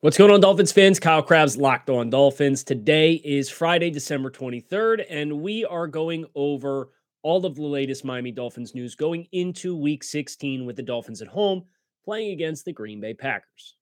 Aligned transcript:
What's 0.00 0.16
going 0.16 0.30
on, 0.30 0.40
Dolphins 0.40 0.70
fans? 0.70 1.00
Kyle 1.00 1.22
Crabbs, 1.22 1.56
Locked 1.56 1.90
On 1.90 2.08
Dolphins. 2.08 2.62
Today 2.62 3.14
is 3.14 3.50
Friday, 3.50 3.90
December 3.90 4.30
23rd, 4.30 5.04
and 5.10 5.40
we 5.42 5.64
are 5.64 5.88
going 5.88 6.24
over 6.36 6.90
all 7.24 7.44
of 7.44 7.56
the 7.56 7.62
latest 7.62 8.04
Miami 8.04 8.30
Dolphins 8.30 8.76
news 8.76 8.94
going 8.94 9.26
into 9.32 9.74
week 9.74 10.04
16 10.04 10.64
with 10.64 10.76
the 10.76 10.84
Dolphins 10.84 11.20
at 11.20 11.26
home 11.26 11.64
playing 12.04 12.30
against 12.30 12.64
the 12.64 12.72
Green 12.72 13.00
Bay 13.00 13.12
Packers. 13.12 13.74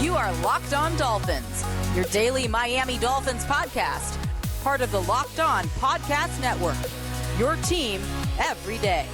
You 0.00 0.14
are 0.14 0.32
Locked 0.36 0.72
On 0.72 0.96
Dolphins, 0.96 1.66
your 1.94 2.06
daily 2.06 2.48
Miami 2.48 2.96
Dolphins 2.96 3.44
podcast, 3.44 4.16
part 4.62 4.80
of 4.80 4.90
the 4.90 5.02
Locked 5.02 5.40
On 5.40 5.64
Podcast 5.64 6.40
Network. 6.40 6.78
Your 7.38 7.56
team 7.56 8.00
every 8.38 8.78
day. 8.78 9.06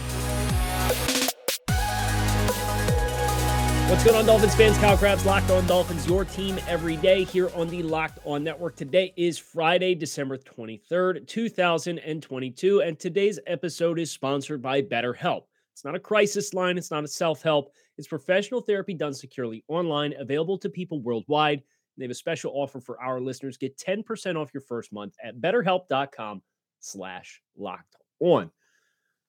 What's 3.91 4.05
going 4.05 4.17
on, 4.17 4.25
Dolphins 4.25 4.55
fans? 4.55 4.79
Kyle 4.79 4.97
Crabbs, 4.97 5.27
Locked 5.27 5.51
On 5.51 5.67
Dolphins, 5.67 6.07
your 6.07 6.25
team 6.25 6.61
every 6.69 6.95
day 6.95 7.25
here 7.25 7.51
on 7.57 7.67
the 7.67 7.83
Locked 7.83 8.21
On 8.25 8.45
Network. 8.45 8.77
Today 8.77 9.13
is 9.17 9.37
Friday, 9.37 9.97
December 9.97 10.39
23rd, 10.39 11.27
2022, 11.27 12.83
and 12.83 13.01
today's 13.01 13.41
episode 13.49 13.99
is 13.99 14.13
sponsored 14.13 14.63
by 14.63 14.81
BetterHelp. 14.81 15.43
It's 15.73 15.85
not 15.85 15.97
a 15.97 15.99
crisis 15.99 16.55
line, 16.55 16.79
it's 16.79 16.93
not 16.93 17.03
a 17.03 17.09
self 17.09 17.43
help, 17.43 17.73
it's 17.99 18.07
professional 18.07 18.61
therapy 18.61 18.95
done 18.95 19.13
securely 19.13 19.65
online, 19.67 20.15
available 20.21 20.57
to 20.59 20.71
people 20.71 21.03
worldwide. 21.03 21.61
They 21.97 22.05
have 22.05 22.13
a 22.13 22.15
special 22.15 22.53
offer 22.55 22.81
for 22.81 23.03
our 23.03 23.21
listeners. 23.21 23.57
Get 23.57 23.77
10% 23.77 24.37
off 24.37 24.55
your 24.55 24.61
first 24.61 24.93
month 24.93 25.17
at 25.21 25.41
betterhelp.com 25.41 26.43
slash 26.79 27.43
locked 27.57 27.97
on. 28.21 28.53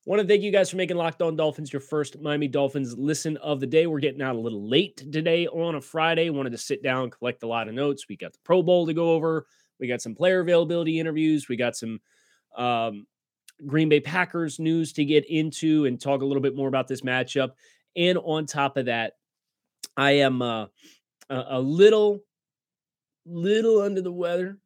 Want 0.04 0.20
to 0.20 0.28
thank 0.28 0.42
you 0.42 0.52
guys 0.52 0.72
for 0.72 0.78
making 0.78 0.98
Locked 0.98 1.22
On 1.22 1.36
Dolphins 1.36 1.72
your 1.72 1.80
first 1.80 2.20
Miami 2.20 2.48
Dolphins 2.48 2.98
listen 2.98 3.38
of 3.38 3.60
the 3.60 3.68
day. 3.68 3.86
We're 3.86 4.00
getting 4.00 4.24
out 4.24 4.36
a 4.36 4.40
little 4.40 4.68
late 4.68 4.98
today 4.98 5.46
on 5.46 5.76
a 5.76 5.82
Friday. 5.82 6.32
Wanted 6.32 6.54
to 6.54 6.58
sit 6.58 6.82
down, 6.82 7.12
collect 7.12 7.44
a 7.44 7.48
lot 7.48 7.68
of 7.68 7.76
notes. 7.76 8.08
We 8.10 8.18
got 8.18 8.34
the 8.34 8.40
Pro 8.44 8.64
Bowl 8.64 8.88
to 8.88 8.96
go 8.96 9.12
over. 9.12 9.46
We 9.80 9.88
got 9.88 10.02
some 10.02 10.16
player 10.16 10.40
availability 10.40 11.00
interviews. 11.00 11.48
We 11.48 11.56
got 11.56 11.76
some 11.76 12.00
um, 12.58 13.06
Green 13.68 13.90
Bay 13.90 14.00
Packers 14.00 14.58
news 14.58 14.92
to 14.94 15.06
get 15.06 15.30
into 15.30 15.86
and 15.86 16.02
talk 16.02 16.24
a 16.24 16.26
little 16.26 16.42
bit 16.42 16.56
more 16.56 16.68
about 16.68 16.88
this 16.88 17.02
matchup. 17.02 17.52
And 17.96 18.18
on 18.18 18.48
top 18.48 18.78
of 18.78 18.88
that, 18.88 19.14
I 19.96 20.14
am 20.14 20.42
uh, 20.42 20.66
a, 21.30 21.46
a 21.50 21.62
little, 21.62 22.22
little 23.28 23.84
under 23.84 24.02
the 24.02 24.12
weather. 24.12 24.58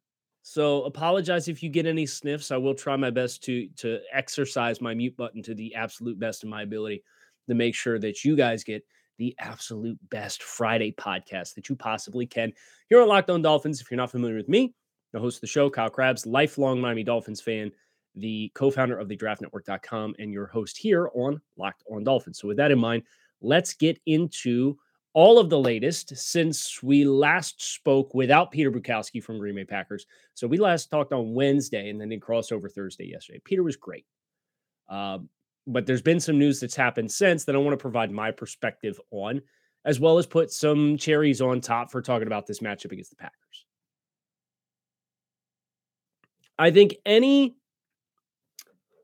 So 0.48 0.84
apologize 0.84 1.48
if 1.48 1.60
you 1.60 1.68
get 1.68 1.86
any 1.86 2.06
sniffs. 2.06 2.52
I 2.52 2.56
will 2.56 2.72
try 2.72 2.94
my 2.94 3.10
best 3.10 3.42
to 3.44 3.66
to 3.78 3.98
exercise 4.12 4.80
my 4.80 4.94
mute 4.94 5.16
button 5.16 5.42
to 5.42 5.56
the 5.56 5.74
absolute 5.74 6.20
best 6.20 6.44
of 6.44 6.48
my 6.48 6.62
ability 6.62 7.02
to 7.48 7.54
make 7.56 7.74
sure 7.74 7.98
that 7.98 8.24
you 8.24 8.36
guys 8.36 8.62
get 8.62 8.84
the 9.18 9.34
absolute 9.40 9.98
best 10.08 10.44
Friday 10.44 10.92
podcast 10.92 11.56
that 11.56 11.68
you 11.68 11.74
possibly 11.74 12.26
can. 12.26 12.52
Here 12.88 13.02
on 13.02 13.08
Locked 13.08 13.28
On 13.28 13.42
Dolphins, 13.42 13.80
if 13.80 13.90
you're 13.90 13.96
not 13.96 14.12
familiar 14.12 14.36
with 14.36 14.48
me, 14.48 14.72
the 15.12 15.18
host 15.18 15.38
of 15.38 15.40
the 15.40 15.46
show, 15.48 15.68
Kyle 15.68 15.90
Crabbs, 15.90 16.26
lifelong 16.26 16.80
Miami 16.80 17.02
Dolphins 17.02 17.40
fan, 17.40 17.72
the 18.14 18.52
co-founder 18.54 18.96
of 18.96 19.08
the 19.08 19.16
draftnetwork.com, 19.16 20.14
and 20.20 20.32
your 20.32 20.46
host 20.46 20.78
here 20.78 21.10
on 21.16 21.40
Locked 21.56 21.82
On 21.90 22.04
Dolphins. 22.04 22.38
So 22.38 22.46
with 22.46 22.58
that 22.58 22.70
in 22.70 22.78
mind, 22.78 23.02
let's 23.40 23.74
get 23.74 23.98
into 24.06 24.78
all 25.16 25.38
of 25.38 25.48
the 25.48 25.58
latest 25.58 26.14
since 26.14 26.82
we 26.82 27.06
last 27.06 27.74
spoke 27.74 28.12
without 28.12 28.50
Peter 28.50 28.70
Bukowski 28.70 29.24
from 29.24 29.38
Green 29.38 29.54
Bay 29.54 29.64
Packers. 29.64 30.04
So 30.34 30.46
we 30.46 30.58
last 30.58 30.90
talked 30.90 31.10
on 31.14 31.32
Wednesday 31.32 31.88
and 31.88 31.98
then 31.98 32.10
did 32.10 32.20
crossover 32.20 32.70
Thursday 32.70 33.06
yesterday. 33.06 33.40
Peter 33.42 33.62
was 33.62 33.76
great. 33.76 34.04
Um, 34.90 35.30
but 35.66 35.86
there's 35.86 36.02
been 36.02 36.20
some 36.20 36.38
news 36.38 36.60
that's 36.60 36.76
happened 36.76 37.10
since 37.10 37.46
that 37.46 37.54
I 37.54 37.58
want 37.58 37.72
to 37.72 37.82
provide 37.82 38.10
my 38.10 38.30
perspective 38.30 39.00
on, 39.10 39.40
as 39.86 39.98
well 39.98 40.18
as 40.18 40.26
put 40.26 40.50
some 40.50 40.98
cherries 40.98 41.40
on 41.40 41.62
top 41.62 41.90
for 41.90 42.02
talking 42.02 42.26
about 42.26 42.46
this 42.46 42.60
matchup 42.60 42.92
against 42.92 43.08
the 43.08 43.16
Packers. 43.16 43.64
I 46.58 46.70
think 46.70 46.94
any 47.06 47.56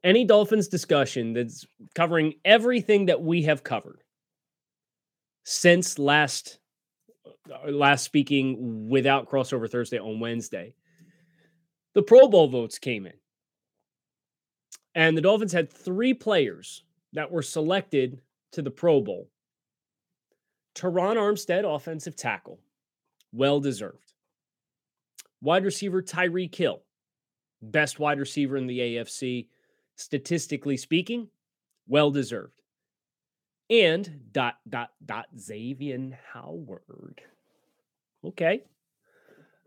any 0.05 0.27
Dolphins 0.27 0.69
discussion 0.69 1.33
that's 1.33 1.65
covering 1.95 2.34
everything 2.45 3.06
that 3.06 3.22
we 3.22 3.45
have 3.45 3.65
covered 3.65 4.03
since 5.44 5.98
last 5.98 6.58
uh, 7.50 7.70
last 7.70 8.04
speaking 8.04 8.88
without 8.88 9.28
crossover 9.28 9.70
Thursday 9.70 9.98
on 9.98 10.20
Wednesday. 10.20 10.75
The 11.94 12.03
Pro 12.03 12.28
Bowl 12.28 12.48
votes 12.48 12.78
came 12.78 13.06
in. 13.06 13.14
And 14.94 15.16
the 15.16 15.22
Dolphins 15.22 15.53
had 15.53 15.72
three 15.72 16.14
players 16.14 16.84
that 17.12 17.30
were 17.30 17.42
selected 17.42 18.20
to 18.53 18.62
the 18.62 18.70
Pro 18.70 19.00
Bowl. 19.00 19.28
Terron 20.75 21.16
Armstead, 21.16 21.64
offensive 21.64 22.16
tackle, 22.16 22.60
well 23.32 23.60
deserved. 23.60 24.12
Wide 25.41 25.64
receiver 25.64 26.03
Tyreek 26.03 26.54
Hill, 26.54 26.82
best 27.60 27.98
wide 27.98 28.20
receiver 28.20 28.56
in 28.56 28.66
the 28.66 28.78
AFC, 28.78 29.48
statistically 29.97 30.76
speaking, 30.76 31.28
well 31.88 32.10
deserved 32.10 32.62
and 33.72 34.21
dot 34.33 34.56
dot 34.69 34.91
dot 35.05 35.27
Xavier 35.37 36.19
Howard. 36.33 37.22
Okay. 38.25 38.62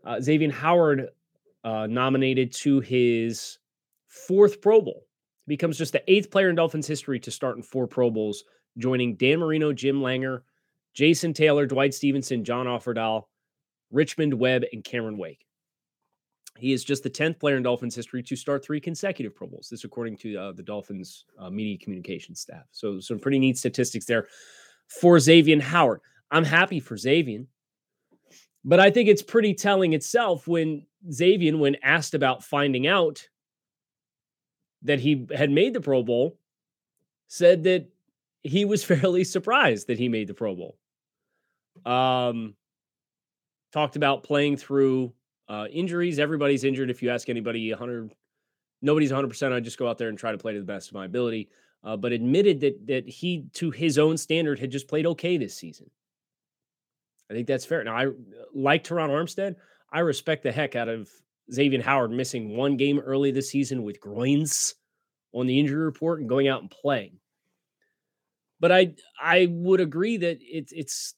Uh, 0.04 0.20
Xavier 0.20 0.52
Howard 0.52 1.08
uh, 1.64 1.88
nominated 1.88 2.52
to 2.52 2.80
his 2.80 3.58
fourth 4.06 4.60
Pro 4.62 4.80
Bowl. 4.80 5.02
Becomes 5.48 5.76
just 5.76 5.92
the 5.92 6.10
eighth 6.10 6.30
player 6.30 6.48
in 6.48 6.54
Dolphins 6.54 6.86
history 6.86 7.20
to 7.20 7.30
start 7.30 7.56
in 7.56 7.62
four 7.62 7.86
Pro 7.86 8.10
Bowls, 8.10 8.44
joining 8.78 9.16
Dan 9.16 9.40
Marino, 9.40 9.72
Jim 9.72 10.00
Langer, 10.00 10.42
Jason 10.94 11.32
Taylor, 11.34 11.66
Dwight 11.66 11.92
Stephenson, 11.92 12.44
John 12.44 12.66
Offerdahl, 12.66 13.24
Richmond 13.90 14.34
Webb, 14.34 14.62
and 14.72 14.82
Cameron 14.82 15.18
Wake. 15.18 15.44
He 16.58 16.72
is 16.72 16.84
just 16.84 17.02
the 17.02 17.10
10th 17.10 17.38
player 17.38 17.56
in 17.56 17.62
Dolphins 17.62 17.94
history 17.94 18.22
to 18.22 18.36
start 18.36 18.64
three 18.64 18.80
consecutive 18.80 19.34
Pro 19.34 19.46
Bowls. 19.46 19.68
This, 19.70 19.84
according 19.84 20.16
to 20.18 20.36
uh, 20.36 20.52
the 20.52 20.62
Dolphins 20.62 21.24
uh, 21.38 21.50
media 21.50 21.78
communication 21.78 22.34
staff. 22.34 22.64
So, 22.72 23.00
some 23.00 23.18
pretty 23.18 23.38
neat 23.38 23.58
statistics 23.58 24.06
there 24.06 24.28
for 24.88 25.18
Xavier 25.18 25.60
Howard. 25.60 26.00
I'm 26.30 26.44
happy 26.44 26.80
for 26.80 26.96
Xavier, 26.96 27.44
but 28.64 28.80
I 28.80 28.90
think 28.90 29.08
it's 29.08 29.22
pretty 29.22 29.54
telling 29.54 29.92
itself 29.92 30.48
when 30.48 30.86
Xavier, 31.10 31.56
when 31.56 31.76
asked 31.82 32.14
about 32.14 32.42
finding 32.42 32.86
out 32.86 33.28
that 34.82 35.00
he 35.00 35.26
had 35.34 35.50
made 35.50 35.74
the 35.74 35.80
Pro 35.80 36.02
Bowl, 36.02 36.38
said 37.28 37.64
that 37.64 37.86
he 38.42 38.64
was 38.64 38.84
fairly 38.92 39.24
surprised 39.24 39.88
that 39.88 39.98
he 39.98 40.08
made 40.08 40.28
the 40.28 40.34
Pro 40.34 40.54
Bowl. 40.54 40.78
Um, 41.84 42.54
talked 43.72 43.96
about 43.96 44.22
playing 44.22 44.56
through 44.56 45.12
uh, 45.48 45.66
injuries, 45.70 46.18
everybody's 46.18 46.64
injured. 46.64 46.90
If 46.90 47.02
you 47.02 47.10
ask 47.10 47.28
anybody, 47.28 47.70
100, 47.70 48.14
nobody's 48.82 49.12
100%. 49.12 49.52
I 49.52 49.60
just 49.60 49.78
go 49.78 49.88
out 49.88 49.98
there 49.98 50.08
and 50.08 50.18
try 50.18 50.32
to 50.32 50.38
play 50.38 50.52
to 50.52 50.58
the 50.58 50.64
best 50.64 50.88
of 50.88 50.94
my 50.94 51.04
ability. 51.04 51.48
Uh, 51.84 51.96
but 51.96 52.10
admitted 52.12 52.60
that 52.60 52.86
that 52.86 53.08
he, 53.08 53.44
to 53.52 53.70
his 53.70 53.96
own 53.96 54.16
standard, 54.16 54.58
had 54.58 54.70
just 54.70 54.88
played 54.88 55.06
okay 55.06 55.36
this 55.36 55.54
season. 55.54 55.88
I 57.30 57.34
think 57.34 57.46
that's 57.46 57.64
fair. 57.64 57.84
Now, 57.84 57.96
I 57.96 58.06
like 58.54 58.82
Terron 58.82 59.10
Armstead. 59.10 59.56
I 59.92 60.00
respect 60.00 60.42
the 60.42 60.50
heck 60.50 60.74
out 60.74 60.88
of 60.88 61.08
Xavier 61.52 61.82
Howard 61.82 62.10
missing 62.10 62.56
one 62.56 62.76
game 62.76 62.98
early 62.98 63.30
this 63.30 63.50
season 63.50 63.82
with 63.82 64.00
groins 64.00 64.74
on 65.32 65.46
the 65.46 65.60
injury 65.60 65.84
report 65.84 66.20
and 66.20 66.28
going 66.28 66.48
out 66.48 66.62
and 66.62 66.70
playing. 66.70 67.18
But 68.58 68.72
I 68.72 68.94
I 69.20 69.46
would 69.50 69.80
agree 69.80 70.16
that 70.16 70.38
it's 70.40 70.72
it's 70.72 71.14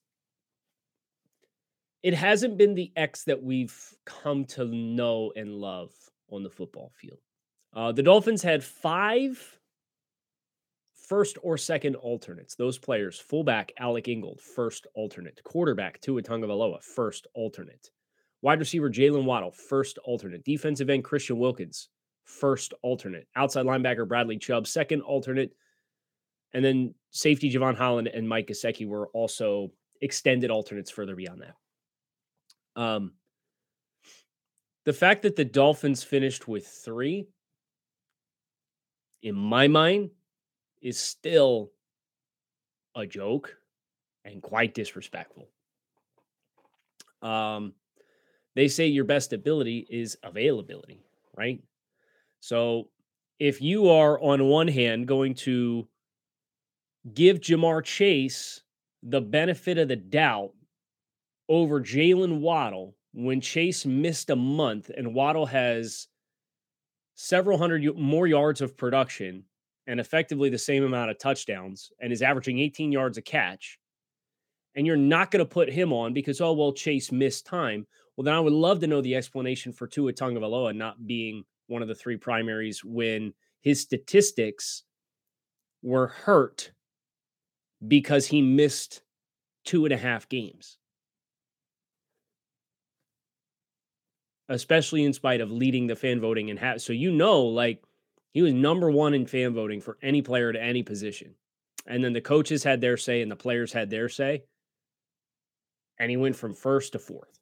it 2.02 2.14
hasn't 2.14 2.56
been 2.58 2.74
the 2.74 2.92
X 2.96 3.24
that 3.24 3.42
we've 3.42 3.76
come 4.04 4.44
to 4.44 4.64
know 4.64 5.32
and 5.34 5.54
love 5.54 5.90
on 6.30 6.42
the 6.42 6.50
football 6.50 6.92
field. 6.94 7.18
Uh, 7.74 7.92
the 7.92 8.02
Dolphins 8.02 8.42
had 8.42 8.62
five 8.62 9.58
first 11.08 11.38
or 11.42 11.56
second 11.56 11.96
alternates. 11.96 12.54
Those 12.54 12.78
players, 12.78 13.18
fullback 13.18 13.72
Alec 13.78 14.08
Ingold, 14.08 14.40
first 14.40 14.86
alternate. 14.94 15.40
Quarterback 15.42 16.00
Tua 16.00 16.22
Tagovailoa, 16.22 16.82
first 16.82 17.26
alternate. 17.34 17.90
Wide 18.42 18.60
receiver 18.60 18.90
Jaylen 18.90 19.24
Waddle, 19.24 19.50
first 19.50 19.98
alternate. 19.98 20.44
Defensive 20.44 20.90
end 20.90 21.04
Christian 21.04 21.38
Wilkins, 21.38 21.88
first 22.24 22.74
alternate. 22.82 23.26
Outside 23.34 23.66
linebacker 23.66 24.06
Bradley 24.06 24.38
Chubb, 24.38 24.66
second 24.66 25.02
alternate. 25.02 25.52
And 26.52 26.64
then 26.64 26.94
safety 27.10 27.50
Jevon 27.52 27.76
Holland 27.76 28.08
and 28.08 28.28
Mike 28.28 28.46
Gesicki 28.48 28.86
were 28.86 29.08
also 29.08 29.72
extended 30.00 30.50
alternates 30.50 30.90
further 30.90 31.16
beyond 31.16 31.42
that. 31.42 31.54
Um, 32.78 33.14
the 34.84 34.92
fact 34.92 35.22
that 35.22 35.34
the 35.34 35.44
Dolphins 35.44 36.04
finished 36.04 36.46
with 36.46 36.64
three, 36.64 37.26
in 39.20 39.34
my 39.34 39.66
mind, 39.66 40.10
is 40.80 40.96
still 40.96 41.72
a 42.94 43.04
joke 43.04 43.56
and 44.24 44.40
quite 44.40 44.74
disrespectful. 44.74 45.48
Um, 47.20 47.74
they 48.54 48.68
say 48.68 48.86
your 48.86 49.04
best 49.04 49.32
ability 49.32 49.84
is 49.90 50.16
availability, 50.22 51.02
right? 51.36 51.60
So 52.38 52.90
if 53.40 53.60
you 53.60 53.88
are 53.88 54.20
on 54.20 54.44
one 54.44 54.68
hand 54.68 55.08
going 55.08 55.34
to 55.34 55.88
give 57.12 57.40
Ja'Marr 57.40 57.82
Chase 57.82 58.62
the 59.02 59.20
benefit 59.20 59.78
of 59.78 59.88
the 59.88 59.96
doubt 59.96 60.52
over 61.48 61.80
Jaylen 61.80 62.40
Waddle 62.40 62.96
when 63.12 63.40
Chase 63.40 63.86
missed 63.86 64.30
a 64.30 64.36
month 64.36 64.90
and 64.96 65.14
Waddle 65.14 65.46
has 65.46 66.08
several 67.14 67.58
hundred 67.58 67.96
more 67.96 68.26
yards 68.26 68.60
of 68.60 68.76
production 68.76 69.44
and 69.88 69.98
effectively 69.98 70.50
the 70.50 70.58
same 70.58 70.84
amount 70.84 71.10
of 71.10 71.18
touchdowns 71.18 71.90
and 72.00 72.12
is 72.12 72.22
averaging 72.22 72.58
18 72.58 72.92
yards 72.92 73.18
a 73.18 73.22
catch, 73.22 73.78
and 74.76 74.86
you're 74.86 74.96
not 74.96 75.30
going 75.30 75.44
to 75.44 75.48
put 75.48 75.72
him 75.72 75.92
on 75.92 76.12
because, 76.12 76.40
oh, 76.40 76.52
well, 76.52 76.72
Chase 76.72 77.10
missed 77.10 77.46
time. 77.46 77.86
Well, 78.16 78.24
then 78.24 78.34
I 78.34 78.40
would 78.40 78.52
love 78.52 78.80
to 78.80 78.86
know 78.86 79.00
the 79.00 79.16
explanation 79.16 79.72
for 79.72 79.86
Tua 79.86 80.12
Tagovailoa 80.12 80.76
not 80.76 81.06
being 81.06 81.42
one 81.68 81.82
of 81.82 81.88
the 81.88 81.94
three 81.94 82.18
primaries 82.18 82.84
when 82.84 83.32
his 83.62 83.80
statistics 83.80 84.84
were 85.82 86.08
hurt 86.08 86.72
because 87.86 88.26
he 88.26 88.42
missed 88.42 89.02
two 89.64 89.86
and 89.86 89.94
a 89.94 89.98
half 89.98 90.28
games. 90.28 90.78
Especially 94.48 95.04
in 95.04 95.12
spite 95.12 95.40
of 95.40 95.50
leading 95.50 95.86
the 95.86 95.96
fan 95.96 96.20
voting 96.20 96.48
and 96.50 96.58
have 96.58 96.80
so 96.80 96.92
you 96.92 97.12
know, 97.12 97.42
like 97.42 97.82
he 98.32 98.42
was 98.42 98.52
number 98.52 98.90
one 98.90 99.14
in 99.14 99.26
fan 99.26 99.54
voting 99.54 99.80
for 99.80 99.98
any 100.02 100.22
player 100.22 100.52
to 100.52 100.62
any 100.62 100.82
position. 100.82 101.34
And 101.86 102.02
then 102.04 102.12
the 102.12 102.20
coaches 102.20 102.64
had 102.64 102.80
their 102.80 102.96
say 102.96 103.22
and 103.22 103.30
the 103.30 103.36
players 103.36 103.72
had 103.72 103.90
their 103.90 104.08
say. 104.08 104.44
And 105.98 106.10
he 106.10 106.16
went 106.16 106.36
from 106.36 106.54
first 106.54 106.92
to 106.92 106.98
fourth. 106.98 107.38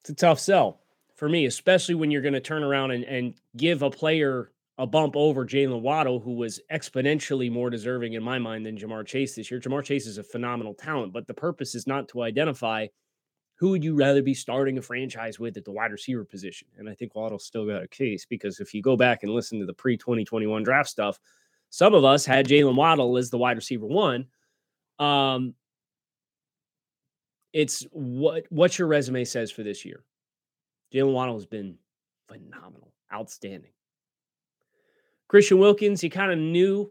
It's 0.00 0.10
a 0.10 0.14
tough 0.14 0.38
sell 0.38 0.80
for 1.16 1.28
me, 1.28 1.46
especially 1.46 1.96
when 1.96 2.10
you're 2.10 2.22
going 2.22 2.34
to 2.34 2.40
turn 2.40 2.62
around 2.62 2.92
and, 2.92 3.04
and 3.04 3.34
give 3.56 3.82
a 3.82 3.90
player 3.90 4.52
a 4.78 4.86
bump 4.86 5.16
over 5.16 5.44
Jaylen 5.44 5.80
Waddle, 5.80 6.20
who 6.20 6.34
was 6.34 6.60
exponentially 6.72 7.50
more 7.50 7.68
deserving 7.68 8.12
in 8.12 8.22
my 8.22 8.38
mind 8.38 8.64
than 8.64 8.78
Ja'Marr 8.78 9.04
Chase 9.04 9.34
this 9.34 9.50
year. 9.50 9.58
Ja'Marr 9.58 9.82
Chase 9.82 10.06
is 10.06 10.18
a 10.18 10.22
phenomenal 10.22 10.74
talent, 10.74 11.12
but 11.12 11.26
the 11.26 11.34
purpose 11.34 11.74
is 11.74 11.88
not 11.88 12.08
to 12.10 12.22
identify 12.22 12.86
who 13.58 13.70
would 13.70 13.82
you 13.82 13.96
rather 13.96 14.22
be 14.22 14.34
starting 14.34 14.78
a 14.78 14.82
franchise 14.82 15.40
with 15.40 15.56
at 15.56 15.64
the 15.64 15.72
wide 15.72 15.90
receiver 15.90 16.24
position. 16.24 16.68
And 16.78 16.88
I 16.88 16.94
think 16.94 17.16
Waddle's 17.16 17.44
still 17.44 17.66
got 17.66 17.82
a 17.82 17.88
case 17.88 18.24
because 18.24 18.60
if 18.60 18.72
you 18.72 18.82
go 18.82 18.96
back 18.96 19.24
and 19.24 19.32
listen 19.32 19.58
to 19.58 19.66
the 19.66 19.74
pre 19.74 19.96
2021 19.96 20.62
draft 20.62 20.88
stuff, 20.88 21.18
some 21.68 21.92
of 21.92 22.04
us 22.04 22.24
had 22.24 22.46
Jaylen 22.46 22.76
Waddle 22.76 23.16
as 23.18 23.30
the 23.30 23.38
wide 23.38 23.56
receiver 23.56 23.86
one. 23.86 24.26
Um, 25.00 25.54
it's 27.52 27.82
what 27.90 28.44
what 28.50 28.78
your 28.78 28.86
resume 28.86 29.24
says 29.24 29.50
for 29.50 29.64
this 29.64 29.84
year. 29.84 30.04
Jaylen 30.94 31.12
Waddle 31.12 31.34
has 31.34 31.46
been 31.46 31.76
phenomenal, 32.28 32.92
outstanding. 33.12 33.72
Christian 35.26 35.58
Wilkins, 35.58 36.00
he 36.00 36.08
kind 36.08 36.30
of 36.30 36.38
knew 36.38 36.90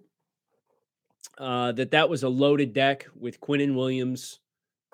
uh, 1.37 1.71
that 1.71 1.91
that 1.91 2.09
was 2.09 2.23
a 2.23 2.29
loaded 2.29 2.73
deck 2.73 3.07
with 3.15 3.39
Quinnen 3.39 3.73
Williams, 3.73 4.41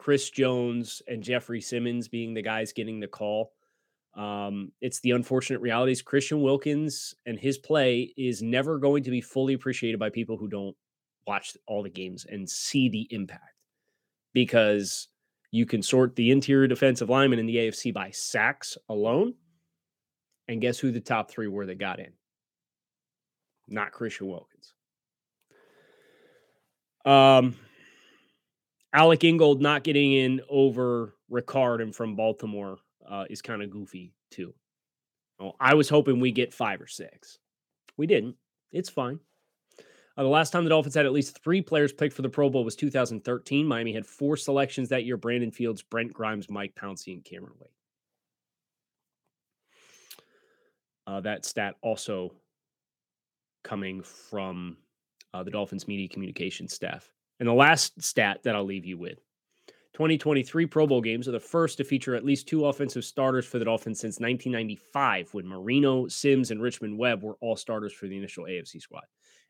Chris 0.04 0.30
Jones, 0.30 1.02
and 1.08 1.24
Jeffrey 1.24 1.62
Simmons 1.62 2.10
being 2.10 2.34
the 2.34 2.42
guys 2.42 2.74
getting 2.74 3.00
the 3.00 3.08
call. 3.08 3.54
Um, 4.18 4.74
it's 4.82 5.00
the 5.00 5.12
unfortunate 5.12 5.62
realities. 5.62 6.02
Christian 6.02 6.42
Wilkins 6.42 7.16
and 7.26 7.40
his 7.40 7.58
play 7.58 8.14
is 8.18 8.42
never 8.42 8.80
going 8.80 9.04
to 9.04 9.12
be 9.12 9.22
fully 9.22 9.54
appreciated 9.54 10.02
by 10.02 10.10
people 10.10 10.36
who 10.36 10.50
don't 10.50 10.76
watch 11.26 11.56
all 11.68 11.84
the 11.84 11.90
games 11.90 12.26
and 12.28 12.50
see 12.50 12.90
the 12.90 13.08
impact 13.12 13.56
because 14.34 15.08
you 15.52 15.66
can 15.66 15.82
sort 15.82 16.18
the 16.18 16.32
interior 16.32 16.68
defensive 16.68 17.10
linemen 17.10 17.40
in 17.40 17.46
the 17.46 17.56
AFC 17.56 17.94
by 17.94 18.12
sacks 18.12 18.78
alone. 18.90 19.36
And 20.50 20.60
guess 20.60 20.80
who 20.80 20.92
the 20.92 21.00
top 21.00 21.32
three 21.32 21.48
were 21.48 21.66
that 21.68 21.80
got 21.80 22.02
in? 22.02 22.12
Not 23.70 23.94
Christian 23.94 24.28
Wilkins. 24.28 24.74
Um, 27.06 27.56
Alec 28.94 29.24
Ingold 29.24 29.62
not 29.62 29.84
getting 29.84 30.14
in 30.14 30.42
over 30.50 31.16
Ricard 31.32 31.82
and 31.82 31.96
from 31.96 32.16
Baltimore 32.16 32.78
uh, 33.10 33.26
is 33.30 33.42
kind 33.42 33.64
of 33.64 33.72
goofy 33.72 34.14
too. 34.30 34.54
Well, 35.40 35.56
I 35.60 35.74
was 35.74 35.90
hoping 35.90 36.20
we 36.20 36.32
get 36.32 36.54
five 36.54 36.80
or 36.80 36.88
six. 36.88 37.40
We 37.98 38.06
didn't. 38.06 38.36
It's 38.72 38.90
fine. 38.90 39.20
Uh, 40.16 40.24
the 40.24 40.30
last 40.30 40.52
time 40.52 40.64
the 40.64 40.70
Dolphins 40.70 40.94
had 40.94 41.08
at 41.08 41.12
least 41.12 41.44
three 41.44 41.62
players 41.62 41.92
picked 41.92 42.14
for 42.16 42.22
the 42.22 42.30
Pro 42.30 42.50
Bowl 42.50 42.64
was 42.64 42.76
2013. 42.76 43.66
Miami 43.66 43.94
had 43.94 44.06
four 44.06 44.38
selections 44.38 44.90
that 44.90 45.06
year 45.06 45.18
Brandon 45.18 45.52
Fields, 45.52 45.82
Brent 45.82 46.14
Grimes, 46.14 46.50
Mike 46.50 46.76
Pouncey, 46.76 47.14
and 47.14 47.26
Cameron 47.26 47.54
Wake. 47.60 47.72
Uh, 51.08 51.20
that 51.22 51.46
stat 51.46 51.76
also 51.82 52.32
coming 53.64 54.04
from 54.04 54.78
uh, 55.34 55.42
the 55.42 55.52
Dolphins 55.52 55.88
media 55.88 56.08
communication 56.08 56.68
staff. 56.68 57.12
And 57.40 57.48
the 57.48 57.54
last 57.54 58.02
stat 58.02 58.44
that 58.44 58.56
I'll 58.56 58.64
leave 58.64 58.86
you 58.86 58.98
with 58.98 59.20
2023 59.94 60.66
Pro 60.66 60.88
Bowl 60.88 61.02
games 61.02 61.28
are 61.28 61.34
the 61.34 61.40
first 61.40 61.78
to 61.78 61.84
feature 61.84 62.16
at 62.16 62.26
least 62.26 62.48
two 62.48 62.66
offensive 62.66 63.06
starters 63.06 63.46
for 63.46 63.60
the 63.60 63.66
Dolphins 63.66 64.00
since 64.00 64.20
1995, 64.20 65.34
when 65.34 65.48
Marino, 65.48 66.08
Sims, 66.08 66.50
and 66.50 66.62
Richmond 66.62 66.98
Webb 66.98 67.24
were 67.24 67.38
all 67.42 67.56
starters 67.56 67.94
for 67.94 68.08
the 68.08 68.18
initial 68.18 68.46
AFC 68.46 68.82
squad. 68.82 69.04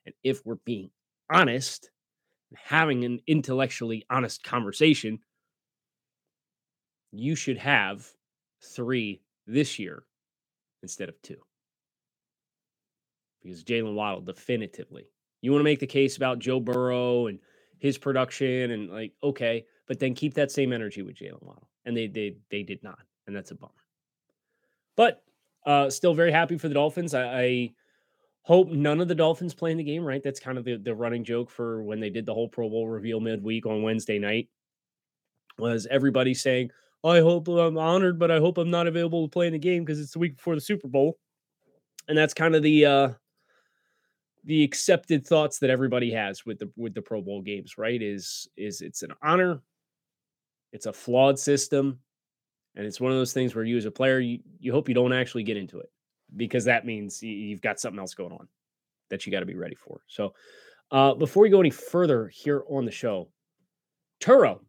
And 0.05 0.13
if 0.23 0.45
we're 0.45 0.55
being 0.65 0.89
honest, 1.31 1.89
and 2.51 2.59
having 2.61 3.05
an 3.05 3.19
intellectually 3.25 4.05
honest 4.09 4.43
conversation, 4.43 5.19
you 7.11 7.35
should 7.35 7.57
have 7.57 8.05
three 8.75 9.21
this 9.47 9.79
year 9.79 10.03
instead 10.81 11.09
of 11.09 11.21
two. 11.21 11.37
Because 13.41 13.63
Jaylen 13.63 13.95
Waddle, 13.95 14.21
definitively. 14.21 15.05
You 15.41 15.51
want 15.51 15.61
to 15.61 15.65
make 15.65 15.79
the 15.79 15.87
case 15.87 16.17
about 16.17 16.39
Joe 16.39 16.59
Burrow 16.59 17.27
and 17.27 17.39
his 17.83 17.97
production 17.97 18.71
and 18.71 18.89
like, 18.89 19.11
okay, 19.21 19.65
but 19.87 19.99
then 19.99 20.15
keep 20.15 20.33
that 20.35 20.49
same 20.49 20.71
energy 20.71 21.01
with 21.01 21.17
Jaylen 21.17 21.43
Waddle. 21.43 21.67
And 21.83 21.95
they 21.95 22.07
they 22.07 22.37
they 22.49 22.63
did 22.63 22.81
not. 22.81 22.99
And 23.27 23.35
that's 23.35 23.51
a 23.51 23.55
bummer. 23.55 23.73
But 24.95 25.21
uh 25.65 25.89
still 25.89 26.13
very 26.13 26.31
happy 26.31 26.57
for 26.57 26.69
the 26.69 26.73
Dolphins. 26.75 27.13
I, 27.13 27.23
I 27.25 27.73
hope 28.43 28.69
none 28.69 29.01
of 29.01 29.09
the 29.09 29.15
Dolphins 29.15 29.53
play 29.53 29.71
in 29.71 29.77
the 29.77 29.83
game, 29.83 30.05
right? 30.05 30.23
That's 30.23 30.39
kind 30.39 30.57
of 30.57 30.63
the, 30.63 30.77
the 30.77 30.95
running 30.95 31.25
joke 31.25 31.49
for 31.49 31.83
when 31.83 31.99
they 31.99 32.09
did 32.09 32.25
the 32.25 32.33
whole 32.33 32.47
Pro 32.47 32.69
Bowl 32.69 32.87
reveal 32.87 33.19
midweek 33.19 33.65
on 33.65 33.83
Wednesday 33.83 34.17
night. 34.17 34.47
Was 35.57 35.85
everybody 35.91 36.33
saying, 36.33 36.71
I 37.03 37.19
hope 37.19 37.49
I'm 37.49 37.77
honored, 37.77 38.17
but 38.17 38.31
I 38.31 38.39
hope 38.39 38.57
I'm 38.57 38.71
not 38.71 38.87
available 38.87 39.27
to 39.27 39.29
play 39.29 39.47
in 39.47 39.53
the 39.53 39.59
game 39.59 39.83
because 39.83 39.99
it's 39.99 40.13
the 40.13 40.19
week 40.19 40.37
before 40.37 40.55
the 40.55 40.61
Super 40.61 40.87
Bowl. 40.87 41.17
And 42.07 42.17
that's 42.17 42.33
kind 42.33 42.55
of 42.55 42.63
the 42.63 42.85
uh 42.85 43.09
the 44.45 44.63
accepted 44.63 45.25
thoughts 45.25 45.59
that 45.59 45.69
everybody 45.69 46.11
has 46.11 46.45
with 46.45 46.59
the 46.59 46.69
with 46.75 46.93
the 46.93 47.01
Pro 47.01 47.21
Bowl 47.21 47.41
games, 47.41 47.77
right? 47.77 48.01
Is 48.01 48.47
is 48.57 48.81
it's 48.81 49.03
an 49.03 49.13
honor, 49.21 49.61
it's 50.71 50.85
a 50.85 50.93
flawed 50.93 51.39
system, 51.39 51.99
and 52.75 52.85
it's 52.85 52.99
one 52.99 53.11
of 53.11 53.17
those 53.17 53.33
things 53.33 53.55
where 53.55 53.63
you 53.63 53.77
as 53.77 53.85
a 53.85 53.91
player, 53.91 54.19
you, 54.19 54.39
you 54.59 54.71
hope 54.71 54.89
you 54.89 54.95
don't 54.95 55.13
actually 55.13 55.43
get 55.43 55.57
into 55.57 55.79
it 55.79 55.89
because 56.35 56.65
that 56.65 56.85
means 56.85 57.21
you've 57.21 57.61
got 57.61 57.79
something 57.79 57.99
else 57.99 58.13
going 58.13 58.33
on 58.33 58.47
that 59.09 59.25
you 59.25 59.31
got 59.31 59.41
to 59.41 59.45
be 59.45 59.55
ready 59.55 59.75
for. 59.75 60.01
So, 60.07 60.33
uh, 60.91 61.13
before 61.13 61.43
we 61.43 61.49
go 61.49 61.59
any 61.59 61.69
further 61.69 62.27
here 62.27 62.63
on 62.69 62.85
the 62.85 62.91
show, 62.91 63.29
Turo 64.19 64.59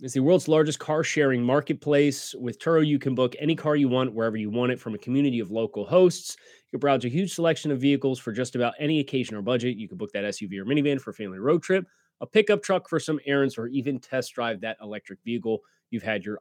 is 0.00 0.14
the 0.14 0.20
world's 0.20 0.48
largest 0.48 0.78
car 0.78 1.04
sharing 1.04 1.42
marketplace. 1.42 2.34
With 2.34 2.58
Turo, 2.58 2.86
you 2.86 2.98
can 2.98 3.14
book 3.14 3.34
any 3.38 3.54
car 3.54 3.76
you 3.76 3.88
want 3.88 4.14
wherever 4.14 4.36
you 4.36 4.50
want 4.50 4.72
it 4.72 4.80
from 4.80 4.94
a 4.94 4.98
community 4.98 5.40
of 5.40 5.50
local 5.50 5.84
hosts. 5.84 6.36
You 6.70 6.78
can 6.78 6.80
browse 6.80 7.04
a 7.04 7.08
huge 7.08 7.34
selection 7.34 7.72
of 7.72 7.80
vehicles 7.80 8.20
for 8.20 8.32
just 8.32 8.54
about 8.54 8.74
any 8.78 9.00
occasion 9.00 9.36
or 9.36 9.42
budget. 9.42 9.76
You 9.76 9.88
can 9.88 9.98
book 9.98 10.12
that 10.12 10.24
SUV 10.24 10.58
or 10.58 10.64
minivan 10.64 11.00
for 11.00 11.10
a 11.10 11.14
family 11.14 11.40
road 11.40 11.62
trip, 11.62 11.84
a 12.20 12.26
pickup 12.26 12.62
truck 12.62 12.88
for 12.88 13.00
some 13.00 13.18
errands, 13.26 13.58
or 13.58 13.66
even 13.68 13.98
test 13.98 14.34
drive 14.34 14.60
that 14.60 14.76
electric 14.80 15.18
vehicle 15.24 15.60
you've 15.90 16.04
had 16.04 16.24
your 16.24 16.38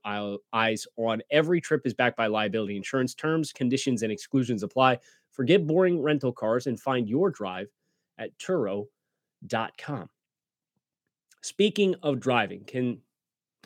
eyes 0.53 0.85
on. 0.97 1.21
Every 1.31 1.59
trip 1.59 1.81
is 1.85 1.95
backed 1.95 2.17
by 2.17 2.27
liability 2.27 2.77
insurance. 2.77 3.15
Terms, 3.15 3.51
conditions, 3.51 4.03
and 4.03 4.11
exclusions 4.11 4.61
apply. 4.61 4.99
Forget 5.31 5.65
boring 5.65 6.01
rental 6.01 6.31
cars 6.31 6.67
and 6.67 6.79
find 6.79 7.09
your 7.09 7.31
drive 7.31 7.67
at 8.19 8.37
Turo.com. 8.37 10.09
Speaking 11.41 11.95
of 12.03 12.19
driving, 12.19 12.65
can 12.65 12.99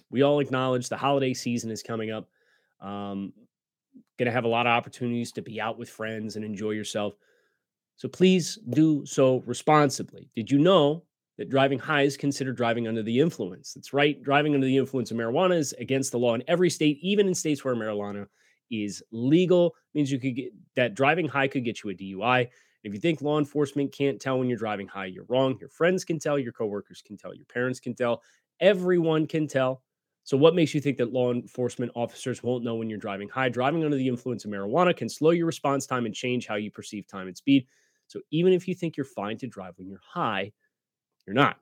we 0.10 0.22
all 0.22 0.40
acknowledge 0.40 0.88
the 0.88 0.98
holiday 0.98 1.34
season 1.34 1.72
is 1.72 1.84
coming 1.84 2.12
up? 2.12 2.30
Um, 2.80 3.34
going 4.18 4.28
to 4.28 4.32
have 4.32 4.46
a 4.46 4.50
lot 4.50 4.68
of 4.68 4.72
opportunities 4.72 5.32
to 5.34 5.42
be 5.42 5.60
out 5.60 5.78
with 5.78 5.90
friends 5.90 6.36
and 6.36 6.46
enjoy 6.46 6.72
yourself. 6.72 7.16
So 7.96 8.08
please 8.08 8.60
do 8.70 9.06
so 9.06 9.44
responsibly. 9.46 10.30
Did 10.36 10.50
you 10.50 10.60
know 10.60 11.04
that 11.38 11.50
driving 11.50 11.80
high 11.80 12.04
is 12.04 12.18
considered 12.18 12.56
driving 12.56 12.88
under 12.88 13.02
the 13.02 13.20
influence. 13.20 13.74
That's 13.74 13.94
right. 13.94 14.22
Driving 14.22 14.54
under 14.54 14.68
the 14.68 14.78
influence 14.78 15.12
of 15.12 15.18
marijuana 15.18 15.58
is 15.58 15.74
against 15.74 16.12
the 16.12 16.20
law 16.20 16.36
in 16.36 16.44
every 16.48 16.70
state, 16.70 17.00
even 17.02 17.28
in 17.28 17.34
states 17.34 17.66
where 17.66 17.76
marijuana 17.76 18.28
is 18.70 19.04
legal. 19.12 19.74
Means 19.94 20.12
you 20.12 20.20
could 20.20 20.36
get 20.36 20.54
that 20.76 20.94
driving 20.94 21.28
high 21.28 21.48
could 21.48 21.66
get 21.66 21.84
you 21.84 21.90
a 21.90 21.94
DUI. 21.94 22.50
If 22.84 22.94
you 22.94 23.00
think 23.00 23.22
law 23.22 23.40
enforcement 23.40 23.94
can't 23.94 24.20
tell 24.20 24.40
when 24.40 24.50
you're 24.50 24.58
driving 24.58 24.88
high, 24.88 25.06
you're 25.06 25.26
wrong. 25.30 25.58
Your 25.60 25.70
friends 25.70 26.04
can 26.04 26.20
tell, 26.20 26.38
your 26.38 26.52
coworkers 26.52 27.02
can 27.02 27.18
tell, 27.18 27.34
your 27.34 27.46
parents 27.46 27.80
can 27.80 27.96
tell, 27.96 28.22
everyone 28.60 29.26
can 29.26 29.48
tell. 29.48 29.82
So, 30.26 30.38
what 30.38 30.56
makes 30.56 30.74
you 30.74 30.82
think 30.82 30.98
that 30.98 31.12
law 31.14 31.32
enforcement 31.32 31.92
officers 31.96 32.44
won't 32.44 32.64
know 32.64 32.76
when 32.76 32.90
you're 32.90 33.00
driving 33.00 33.30
high? 33.30 33.50
Driving 33.50 33.84
under 33.84 33.98
the 33.98 34.08
influence 34.08 34.46
of 34.46 34.52
marijuana 34.52 34.96
can 34.96 35.10
slow 35.10 35.32
your 35.32 35.46
response 35.46 35.86
time 35.86 36.06
and 36.06 36.16
change 36.16 36.48
how 36.48 36.56
you 36.56 36.72
perceive 36.72 37.08
time 37.08 37.28
and 37.28 37.36
speed. 37.38 37.68
So, 38.08 38.22
even 38.32 38.54
if 38.54 38.68
you 38.68 38.76
think 38.76 38.96
you're 38.98 39.06
fine 39.06 39.38
to 39.40 39.48
drive 39.48 39.74
when 39.78 39.90
you're 39.90 40.00
high, 40.04 40.52
You're 41.26 41.36
not. 41.36 41.58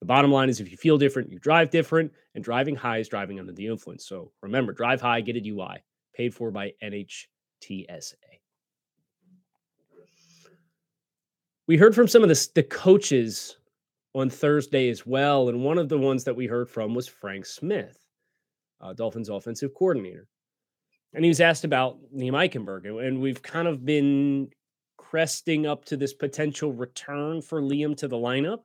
The 0.00 0.06
bottom 0.06 0.30
line 0.30 0.48
is 0.48 0.60
if 0.60 0.70
you 0.70 0.76
feel 0.76 0.98
different, 0.98 1.30
you 1.30 1.38
drive 1.38 1.70
different, 1.70 2.12
and 2.34 2.44
driving 2.44 2.76
high 2.76 2.98
is 2.98 3.08
driving 3.08 3.40
under 3.40 3.52
the 3.52 3.66
influence. 3.66 4.06
So 4.06 4.32
remember, 4.42 4.72
drive 4.72 5.00
high, 5.00 5.20
get 5.20 5.36
a 5.36 5.40
DUI, 5.40 5.78
paid 6.14 6.34
for 6.34 6.50
by 6.50 6.72
NHTSA. 6.82 8.14
We 11.66 11.76
heard 11.76 11.94
from 11.94 12.08
some 12.08 12.22
of 12.22 12.28
the, 12.28 12.48
the 12.54 12.62
coaches 12.62 13.56
on 14.16 14.30
Thursday 14.30 14.88
as 14.88 15.06
well. 15.06 15.50
And 15.50 15.62
one 15.62 15.76
of 15.76 15.90
the 15.90 15.98
ones 15.98 16.24
that 16.24 16.34
we 16.34 16.46
heard 16.46 16.70
from 16.70 16.94
was 16.94 17.06
Frank 17.06 17.44
Smith, 17.44 17.98
uh, 18.80 18.94
Dolphins 18.94 19.28
offensive 19.28 19.74
coordinator. 19.74 20.26
And 21.12 21.22
he 21.22 21.28
was 21.28 21.40
asked 21.40 21.64
about 21.64 21.98
Liam 22.14 22.32
Eichenberg. 22.32 22.86
And 23.06 23.20
we've 23.20 23.42
kind 23.42 23.68
of 23.68 23.84
been 23.84 24.48
cresting 24.96 25.66
up 25.66 25.84
to 25.86 25.98
this 25.98 26.14
potential 26.14 26.72
return 26.72 27.42
for 27.42 27.60
Liam 27.60 27.94
to 27.98 28.08
the 28.08 28.16
lineup. 28.16 28.60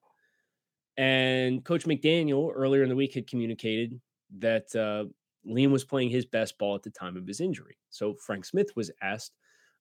And 0.97 1.63
Coach 1.65 1.83
McDaniel 1.83 2.51
earlier 2.53 2.83
in 2.83 2.89
the 2.89 2.95
week 2.95 3.13
had 3.13 3.27
communicated 3.27 3.99
that 4.39 4.73
uh, 4.73 5.05
Liam 5.45 5.71
was 5.71 5.83
playing 5.83 6.09
his 6.11 6.25
best 6.25 6.57
ball 6.57 6.75
at 6.75 6.83
the 6.83 6.89
time 6.91 7.17
of 7.17 7.27
his 7.27 7.41
injury. 7.41 7.77
So 7.89 8.13
Frank 8.13 8.45
Smith 8.45 8.69
was 8.75 8.89
asked 9.01 9.33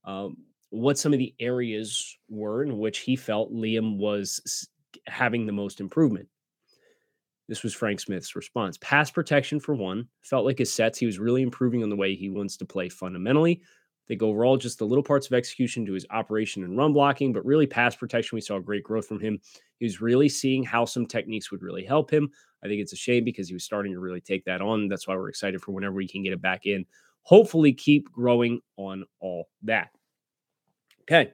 um, 0.04 0.36
what 0.70 0.98
some 0.98 1.12
of 1.12 1.20
the 1.20 1.34
areas 1.38 2.16
were 2.28 2.64
in 2.64 2.78
which 2.78 3.00
he 3.00 3.14
felt 3.14 3.52
Liam 3.52 3.98
was 3.98 4.68
having 5.06 5.46
the 5.46 5.52
most 5.52 5.80
improvement. 5.80 6.28
This 7.48 7.64
was 7.64 7.74
Frank 7.74 7.98
Smith's 7.98 8.36
response. 8.36 8.78
Pass 8.80 9.10
protection, 9.10 9.58
for 9.58 9.74
one, 9.74 10.06
felt 10.22 10.44
like 10.44 10.58
his 10.58 10.72
sets. 10.72 10.98
He 10.98 11.06
was 11.06 11.18
really 11.18 11.42
improving 11.42 11.82
on 11.82 11.90
the 11.90 11.96
way 11.96 12.14
he 12.14 12.28
wants 12.30 12.56
to 12.58 12.64
play 12.64 12.88
fundamentally. 12.88 13.60
I 13.60 14.06
think 14.06 14.22
overall, 14.22 14.56
just 14.56 14.78
the 14.78 14.86
little 14.86 15.02
parts 15.02 15.26
of 15.26 15.32
execution 15.32 15.84
to 15.86 15.92
his 15.92 16.06
operation 16.10 16.62
and 16.62 16.76
run 16.76 16.92
blocking, 16.92 17.32
but 17.32 17.44
really 17.44 17.66
pass 17.66 17.96
protection, 17.96 18.36
we 18.36 18.40
saw 18.40 18.58
great 18.60 18.84
growth 18.84 19.06
from 19.06 19.18
him. 19.18 19.40
He 19.78 19.84
was 19.84 20.00
really 20.00 20.28
seeing 20.28 20.62
how 20.62 20.84
some 20.84 21.06
techniques 21.06 21.50
would 21.50 21.62
really 21.62 21.84
help 21.84 22.10
him. 22.10 22.30
I 22.62 22.68
think 22.68 22.80
it's 22.80 22.92
a 22.92 22.96
shame 22.96 23.24
because 23.24 23.48
he 23.48 23.54
was 23.54 23.64
starting 23.64 23.92
to 23.92 24.00
really 24.00 24.20
take 24.20 24.44
that 24.44 24.60
on. 24.60 24.88
That's 24.88 25.08
why 25.08 25.16
we're 25.16 25.28
excited 25.28 25.60
for 25.60 25.72
whenever 25.72 25.94
we 25.94 26.08
can 26.08 26.22
get 26.22 26.32
it 26.32 26.42
back 26.42 26.66
in. 26.66 26.86
Hopefully, 27.22 27.72
keep 27.72 28.12
growing 28.12 28.60
on 28.76 29.04
all 29.18 29.48
that. 29.62 29.90
Okay. 31.02 31.32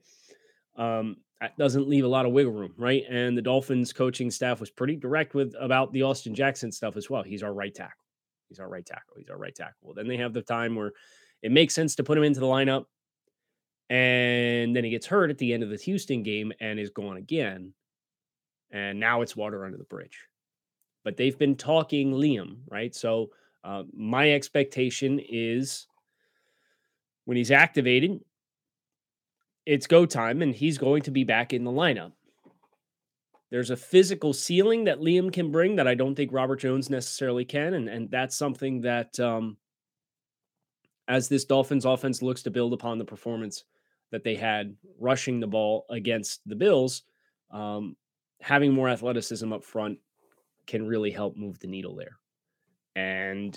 Um, 0.76 1.16
that 1.40 1.57
doesn't 1.59 1.88
leave 1.88 2.05
a 2.05 2.09
lot 2.09 2.25
of 2.25 2.33
wiggle 2.33 2.52
room, 2.52 2.73
right? 2.78 3.05
And 3.11 3.37
the 3.37 3.43
Dolphins 3.43 3.93
coaching 3.93 4.31
staff 4.31 4.59
was 4.59 4.71
pretty 4.71 4.97
direct 4.97 5.35
with 5.35 5.55
about 5.61 5.93
the 5.93 6.02
Austin 6.02 6.35
Jackson 6.35 6.73
stuff 6.73 6.97
as 6.97 7.11
well. 7.11 7.23
He's 7.23 7.43
our 7.43 7.52
right 7.52 7.75
tackle. 7.75 8.05
He's 8.49 8.59
our 8.59 8.69
right 8.69 8.87
tackle. 8.87 9.16
He's 9.19 9.28
our 9.28 9.37
right 9.37 9.55
tackle. 9.55 9.93
Then 9.95 10.09
they 10.09 10.16
have 10.16 10.33
the 10.33 10.43
time 10.43 10.75
where 10.75 10.93
it 11.43 11.52
makes 11.52 11.75
sense 11.75 11.95
to 11.97 12.05
put 12.05 12.16
him 12.16 12.25
into 12.25 12.40
the 12.40 12.47
lineup. 12.47 12.85
And 13.90 14.75
then 14.75 14.83
he 14.83 14.90
gets 14.90 15.07
hurt 15.07 15.31
at 15.31 15.38
the 15.38 15.52
end 15.52 15.62
of 15.62 15.69
the 15.69 15.76
Houston 15.76 16.23
game 16.23 16.52
and 16.61 16.78
is 16.81 16.90
gone 16.90 17.19
again. 17.19 17.73
And 18.71 18.99
now 18.99 19.21
it's 19.21 19.37
water 19.37 19.64
under 19.64 19.78
the 19.78 19.85
bridge. 19.85 20.19
But 21.05 21.16
they've 21.16 21.38
been 21.38 21.55
talking 21.55 22.12
Liam, 22.12 22.59
right? 22.69 22.95
So 22.95 23.31
uh, 23.62 23.85
my 23.93 24.33
expectation 24.33 25.21
is 25.21 25.87
when 27.26 27.37
he's 27.37 27.50
activated, 27.50 28.21
it's 29.66 29.88
go 29.88 30.06
time 30.06 30.40
and 30.42 30.54
he's 30.54 30.78
going 30.78 31.02
to 31.02 31.11
be 31.11 31.25
back 31.25 31.52
in 31.52 31.64
the 31.64 31.70
lineup. 31.70 32.12
There's 33.50 33.70
a 33.70 33.76
physical 33.76 34.32
ceiling 34.32 34.85
that 34.85 35.00
Liam 35.00 35.32
can 35.32 35.52
bring 35.52 35.76
that 35.76 35.87
I 35.88 35.94
don't 35.94 36.14
think 36.14 36.32
Robert 36.32 36.61
Jones 36.61 36.88
necessarily 36.88 37.44
can. 37.44 37.75
And, 37.75 37.88
and 37.88 38.11
that's 38.11 38.37
something 38.37 38.80
that, 38.82 39.18
um, 39.20 39.56
as 41.08 41.28
this 41.28 41.44
Dolphins 41.44 41.85
offense 41.85 42.23
looks 42.23 42.42
to 42.42 42.50
build 42.50 42.73
upon 42.73 42.99
the 42.99 43.04
performance 43.04 43.64
that 44.11 44.25
they 44.25 44.35
had 44.35 44.76
rushing 44.99 45.38
the 45.38 45.46
ball 45.46 45.87
against 45.90 46.40
the 46.46 46.56
Bills, 46.56 47.02
um, 47.50 47.96
having 48.40 48.73
more 48.73 48.88
athleticism 48.88 49.52
up 49.52 49.64
front 49.64 49.99
can 50.66 50.87
really 50.87 51.11
help 51.11 51.37
move 51.37 51.58
the 51.61 51.68
needle 51.68 51.94
there. 51.94 52.18
And 52.96 53.56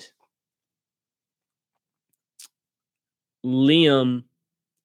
Liam 3.44 4.24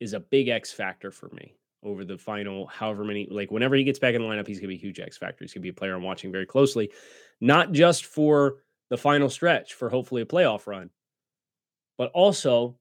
is 0.01 0.13
a 0.13 0.21
big 0.21 0.49
X 0.49 0.73
factor 0.73 1.11
for 1.11 1.29
me 1.31 1.55
over 1.83 2.05
the 2.05 2.17
final 2.17 2.67
however 2.67 3.05
many 3.05 3.29
like 3.31 3.51
whenever 3.51 3.75
he 3.75 3.85
gets 3.85 3.99
back 3.99 4.15
in 4.15 4.23
the 4.23 4.27
lineup 4.27 4.47
he's 4.47 4.59
going 4.59 4.71
to 4.71 4.75
be 4.75 4.77
a 4.77 4.79
huge 4.79 5.01
X 5.01 5.17
factor. 5.17 5.45
He's 5.45 5.53
going 5.53 5.61
to 5.61 5.65
be 5.65 5.69
a 5.71 5.75
player 5.75 5.95
I'm 5.95 6.03
watching 6.03 6.33
very 6.33 6.47
closely, 6.47 6.91
not 7.41 7.73
just 7.73 8.07
for 8.07 8.57
the 8.91 8.97
final 8.97 9.29
stretch 9.29 9.75
for 9.75 9.89
hopefully 9.91 10.23
a 10.23 10.27
playoff 10.27 10.67
run, 10.67 10.91
but 11.99 12.11
also 12.13 12.77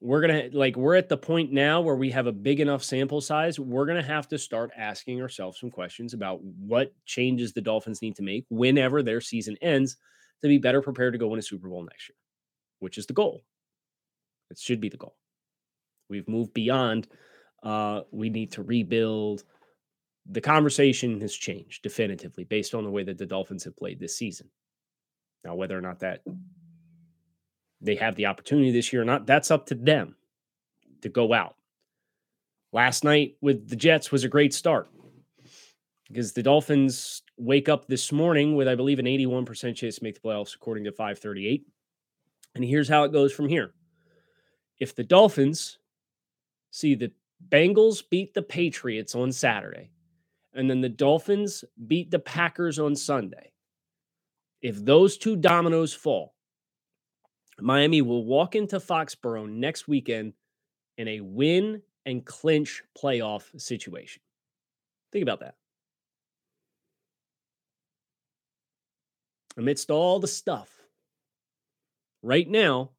we're 0.00 0.20
going 0.20 0.50
to 0.50 0.58
like 0.58 0.76
we're 0.76 0.96
at 0.96 1.08
the 1.08 1.16
point 1.16 1.52
now 1.52 1.80
where 1.80 1.94
we 1.94 2.10
have 2.10 2.26
a 2.26 2.32
big 2.32 2.58
enough 2.58 2.82
sample 2.82 3.20
size, 3.20 3.60
we're 3.60 3.86
going 3.86 4.00
to 4.00 4.06
have 4.06 4.26
to 4.28 4.38
start 4.38 4.72
asking 4.76 5.22
ourselves 5.22 5.60
some 5.60 5.70
questions 5.70 6.12
about 6.12 6.42
what 6.42 6.92
changes 7.06 7.52
the 7.52 7.60
Dolphins 7.60 8.02
need 8.02 8.16
to 8.16 8.22
make 8.22 8.44
whenever 8.48 9.02
their 9.02 9.20
season 9.20 9.56
ends 9.62 9.96
to 10.40 10.48
be 10.48 10.58
better 10.58 10.82
prepared 10.82 11.12
to 11.12 11.18
go 11.18 11.28
win 11.28 11.38
a 11.38 11.42
Super 11.42 11.68
Bowl 11.68 11.84
next 11.84 12.08
year, 12.08 12.16
which 12.80 12.98
is 12.98 13.06
the 13.06 13.12
goal. 13.12 13.44
It 14.50 14.58
should 14.58 14.80
be 14.80 14.88
the 14.88 14.96
goal. 14.96 15.14
We've 16.12 16.28
moved 16.28 16.52
beyond. 16.52 17.08
Uh, 17.62 18.02
we 18.10 18.28
need 18.28 18.52
to 18.52 18.62
rebuild. 18.62 19.44
The 20.26 20.42
conversation 20.42 21.22
has 21.22 21.32
changed 21.32 21.82
definitively 21.82 22.44
based 22.44 22.74
on 22.74 22.84
the 22.84 22.90
way 22.90 23.02
that 23.02 23.16
the 23.16 23.24
Dolphins 23.24 23.64
have 23.64 23.78
played 23.78 23.98
this 23.98 24.14
season. 24.14 24.50
Now, 25.42 25.54
whether 25.54 25.76
or 25.76 25.80
not 25.80 26.00
that 26.00 26.20
they 27.80 27.94
have 27.94 28.14
the 28.14 28.26
opportunity 28.26 28.70
this 28.70 28.92
year 28.92 29.00
or 29.00 29.06
not, 29.06 29.24
that's 29.24 29.50
up 29.50 29.64
to 29.68 29.74
them 29.74 30.14
to 31.00 31.08
go 31.08 31.32
out. 31.32 31.56
Last 32.72 33.04
night 33.04 33.36
with 33.40 33.70
the 33.70 33.76
Jets 33.76 34.12
was 34.12 34.22
a 34.22 34.28
great 34.28 34.52
start 34.52 34.90
because 36.08 36.34
the 36.34 36.42
Dolphins 36.42 37.22
wake 37.38 37.70
up 37.70 37.86
this 37.86 38.12
morning 38.12 38.54
with, 38.54 38.68
I 38.68 38.74
believe, 38.74 38.98
an 38.98 39.06
81% 39.06 39.74
chance 39.76 39.96
to 39.96 40.04
make 40.04 40.20
the 40.20 40.28
playoffs, 40.28 40.54
according 40.54 40.84
to 40.84 40.92
538. 40.92 41.66
And 42.54 42.62
here's 42.62 42.88
how 42.88 43.04
it 43.04 43.12
goes 43.12 43.32
from 43.32 43.48
here. 43.48 43.72
If 44.78 44.94
the 44.94 45.04
Dolphins 45.04 45.78
see 46.72 46.96
the 46.96 47.12
Bengals 47.48 48.02
beat 48.08 48.34
the 48.34 48.42
Patriots 48.42 49.14
on 49.14 49.30
Saturday, 49.30 49.90
and 50.52 50.68
then 50.68 50.80
the 50.80 50.88
Dolphins 50.88 51.64
beat 51.86 52.10
the 52.10 52.18
Packers 52.18 52.80
on 52.80 52.96
Sunday. 52.96 53.52
If 54.60 54.84
those 54.84 55.16
two 55.18 55.36
dominoes 55.36 55.92
fall, 55.92 56.34
Miami 57.60 58.00
will 58.00 58.24
walk 58.24 58.56
into 58.56 58.80
Foxborough 58.80 59.48
next 59.48 59.86
weekend 59.86 60.32
in 60.96 61.08
a 61.08 61.20
win 61.20 61.82
and 62.06 62.24
clinch 62.24 62.82
playoff 63.00 63.60
situation. 63.60 64.22
Think 65.12 65.22
about 65.22 65.40
that. 65.40 65.56
Amidst 69.56 69.90
all 69.90 70.18
the 70.18 70.28
stuff, 70.28 70.70
right 72.22 72.48
now, 72.48 72.90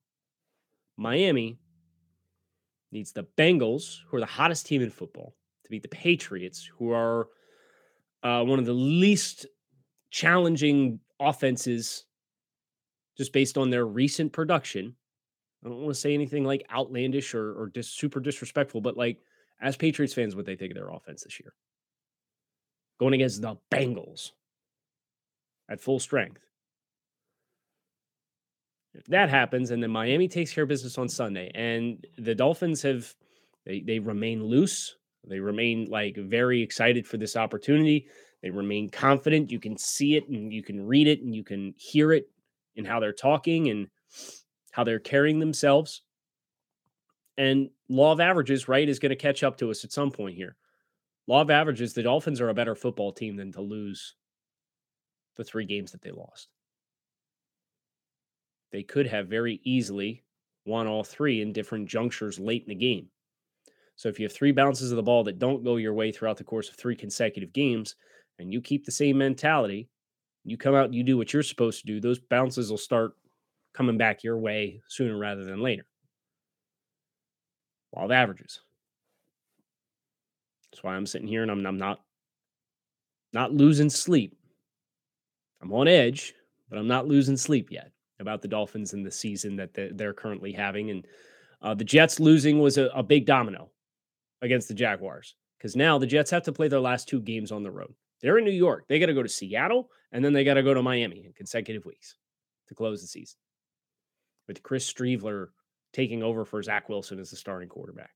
Miami 0.98 1.58
needs 2.94 3.12
the 3.12 3.28
Bengals, 3.38 3.98
who 4.08 4.18
are 4.18 4.22
the 4.22 4.26
hottest 4.26 4.66
team 4.66 4.82
in 4.82 4.90
football, 4.90 5.36
to 5.64 5.70
beat 5.70 5.82
the 5.82 5.90
Patriots, 5.90 6.70
who 6.78 6.92
are 6.92 7.28
uh, 8.24 8.44
one 8.44 8.60
of 8.60 8.66
the 8.66 8.74
least 8.74 9.46
challenging 10.12 11.00
offenses 11.20 12.06
just 13.18 13.34
based 13.34 13.58
on 13.58 13.70
their 13.70 13.86
recent 13.86 14.32
production. 14.32 14.96
I 15.64 15.70
don't 15.70 15.82
want 15.82 15.94
to 15.96 16.00
say 16.00 16.14
anything 16.14 16.44
like 16.44 16.66
outlandish 16.72 17.34
or, 17.34 17.54
or 17.54 17.72
super 17.82 18.20
disrespectful, 18.20 18.82
but 18.82 18.98
like 18.98 19.20
as 19.62 19.78
Patriots 19.78 20.14
fans, 20.14 20.36
what 20.36 20.46
they 20.46 20.56
think 20.56 20.72
of 20.72 20.76
their 20.76 20.90
offense 20.90 21.24
this 21.24 21.40
year. 21.40 21.54
Going 23.00 23.14
against 23.14 23.42
the 23.42 23.56
Bengals 23.72 24.32
at 25.70 25.82
full 25.82 26.00
strength. 26.00 26.42
That 29.08 29.30
happens, 29.30 29.72
and 29.72 29.82
then 29.82 29.92
Miami 29.92 30.28
takes 30.28 30.54
care 30.54 30.64
of 30.64 30.70
business 30.70 30.98
on 30.98 31.10
Sunday, 31.10 31.52
and 31.56 32.06
the 32.18 32.36
Dolphins 32.36 32.82
have 32.84 33.14
they 33.66 33.82
they 33.82 34.00
remain 34.00 34.44
loose. 34.44 34.96
They 35.26 35.40
remain 35.40 35.88
like 35.90 36.16
very 36.18 36.62
excited 36.62 37.08
for 37.08 37.18
this 37.18 37.36
opportunity. 37.36 38.08
They 38.42 38.50
remain 38.50 38.90
confident. 38.90 39.52
You 39.52 39.60
can 39.60 39.78
see 39.78 40.16
it 40.16 40.28
and 40.28 40.52
you 40.52 40.62
can 40.62 40.86
read 40.86 41.08
it 41.08 41.22
and 41.22 41.34
you 41.34 41.46
can 41.46 41.74
hear 41.78 42.12
it 42.12 42.30
in 42.76 42.84
how 42.84 43.00
they're 43.00 43.14
talking 43.14 43.70
and 43.70 43.88
how 44.72 44.84
they're 44.84 45.00
carrying 45.00 45.40
themselves. 45.40 46.02
And 47.38 47.70
law 47.88 48.12
of 48.12 48.20
averages, 48.20 48.68
right, 48.68 48.88
is 48.88 49.00
going 49.00 49.12
to 49.12 49.16
catch 49.16 49.44
up 49.44 49.58
to 49.60 49.72
us 49.72 49.86
at 49.86 49.94
some 49.94 50.12
point 50.12 50.36
here. 50.36 50.58
Law 51.26 51.42
of 51.42 51.50
averages, 51.50 51.94
the 51.94 52.04
Dolphins 52.04 52.42
are 52.42 52.50
a 52.50 52.54
better 52.54 52.76
football 52.76 53.14
team 53.14 53.38
than 53.38 53.54
to 53.54 53.62
lose 53.62 54.16
the 55.38 55.44
three 55.46 55.66
games 55.66 55.94
that 55.94 56.02
they 56.02 56.12
lost 56.12 56.50
they 58.74 58.84
could 58.84 59.06
have 59.08 59.28
very 59.28 59.62
easily 59.64 60.24
won 60.66 60.88
all 60.88 61.04
three 61.04 61.42
in 61.42 61.54
different 61.54 61.88
junctures 61.88 62.40
late 62.40 62.64
in 62.64 62.70
the 62.70 62.76
game. 62.76 63.08
So 63.96 64.10
if 64.10 64.20
you 64.20 64.26
have 64.26 64.34
three 64.34 64.52
bounces 64.52 64.92
of 64.92 64.96
the 64.96 65.04
ball 65.04 65.24
that 65.26 65.38
don't 65.38 65.64
go 65.64 65.78
your 65.78 65.94
way 65.94 66.12
throughout 66.12 66.38
the 66.38 66.44
course 66.44 66.68
of 66.70 66.76
three 66.76 66.96
consecutive 66.96 67.54
games, 67.54 67.96
and 68.40 68.52
you 68.52 68.62
keep 68.62 68.84
the 68.84 68.92
same 68.92 69.20
mentality, 69.20 69.88
you 70.44 70.58
come 70.58 70.74
out 70.74 70.86
and 70.86 70.96
you 70.96 71.04
do 71.04 71.18
what 71.18 71.32
you're 71.32 71.44
supposed 71.44 71.82
to 71.82 71.86
do, 71.86 72.02
those 72.02 72.18
bounces 72.18 72.72
will 72.72 72.80
start 72.80 73.14
coming 73.76 73.98
back 73.98 74.24
your 74.24 74.40
way 74.40 74.82
sooner 74.88 75.16
rather 75.16 75.46
than 75.46 75.62
later. 75.62 75.86
Law 77.96 78.06
of 78.06 78.12
averages. 78.12 78.60
That's 80.72 80.84
why 80.84 80.96
I'm 80.96 81.06
sitting 81.06 81.28
here 81.28 81.44
and 81.44 81.52
I'm, 81.52 81.64
I'm 81.66 81.78
not 81.78 82.02
not 83.34 83.54
losing 83.54 83.90
sleep. 83.90 84.36
I'm 85.62 85.72
on 85.72 85.88
edge, 85.88 86.34
but 86.70 86.80
I'm 86.80 86.88
not 86.88 87.08
losing 87.08 87.38
sleep 87.38 87.70
yet 87.72 87.93
about 88.20 88.42
the 88.42 88.48
Dolphins 88.48 88.94
and 88.94 89.06
the 89.06 89.12
season 89.12 89.56
that 89.58 89.72
they're 89.74 90.14
currently 90.14 90.52
having. 90.52 90.90
And 90.90 91.08
uh, 91.62 91.74
the 91.74 91.84
Jets 91.84 92.20
losing 92.20 92.60
was 92.60 92.78
a, 92.78 92.88
a 92.96 93.04
big 93.04 93.26
domino 93.26 93.70
against 94.42 94.68
the 94.68 94.74
Jaguars 94.74 95.36
because 95.58 95.76
now 95.76 95.98
the 95.98 96.08
Jets 96.08 96.32
have 96.32 96.44
to 96.44 96.52
play 96.52 96.68
their 96.68 96.80
last 96.80 97.08
two 97.08 97.22
games 97.22 97.52
on 97.52 97.64
the 97.64 97.72
road. 97.72 97.94
They're 98.22 98.38
in 98.38 98.46
New 98.46 98.52
York. 98.52 98.86
They 98.88 99.00
got 99.00 99.08
to 99.08 99.14
go 99.14 99.24
to 99.24 99.30
Seattle 99.30 99.90
and 100.12 100.24
then 100.24 100.34
they 100.34 100.44
got 100.44 100.54
to 100.56 100.64
go 100.64 100.74
to 100.74 100.82
Miami 100.82 101.26
in 101.26 101.34
consecutive 101.34 101.86
weeks 101.86 102.16
to 102.68 102.76
close 102.76 103.02
the 103.02 103.08
season 103.08 103.38
with 104.48 104.64
Chris 104.64 104.92
Streveler 104.92 105.48
taking 105.94 106.24
over 106.24 106.46
for 106.46 106.62
Zach 106.62 106.90
Wilson 106.90 107.20
as 107.20 107.30
the 107.30 107.36
starting 107.36 107.70
quarterback. 107.70 108.12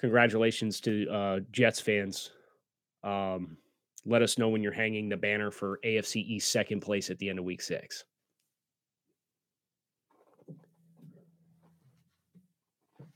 Congratulations 0.00 0.80
to 0.80 1.08
uh, 1.08 1.40
Jets 1.50 1.80
fans. 1.80 2.30
Um, 3.02 3.56
let 4.06 4.22
us 4.22 4.38
know 4.38 4.48
when 4.48 4.62
you're 4.62 4.72
hanging 4.72 5.08
the 5.08 5.16
banner 5.16 5.50
for 5.50 5.80
AFC 5.84 6.16
East 6.16 6.52
second 6.52 6.80
place 6.80 7.10
at 7.10 7.18
the 7.18 7.28
end 7.28 7.38
of 7.38 7.44
week 7.44 7.60
six. 7.60 8.04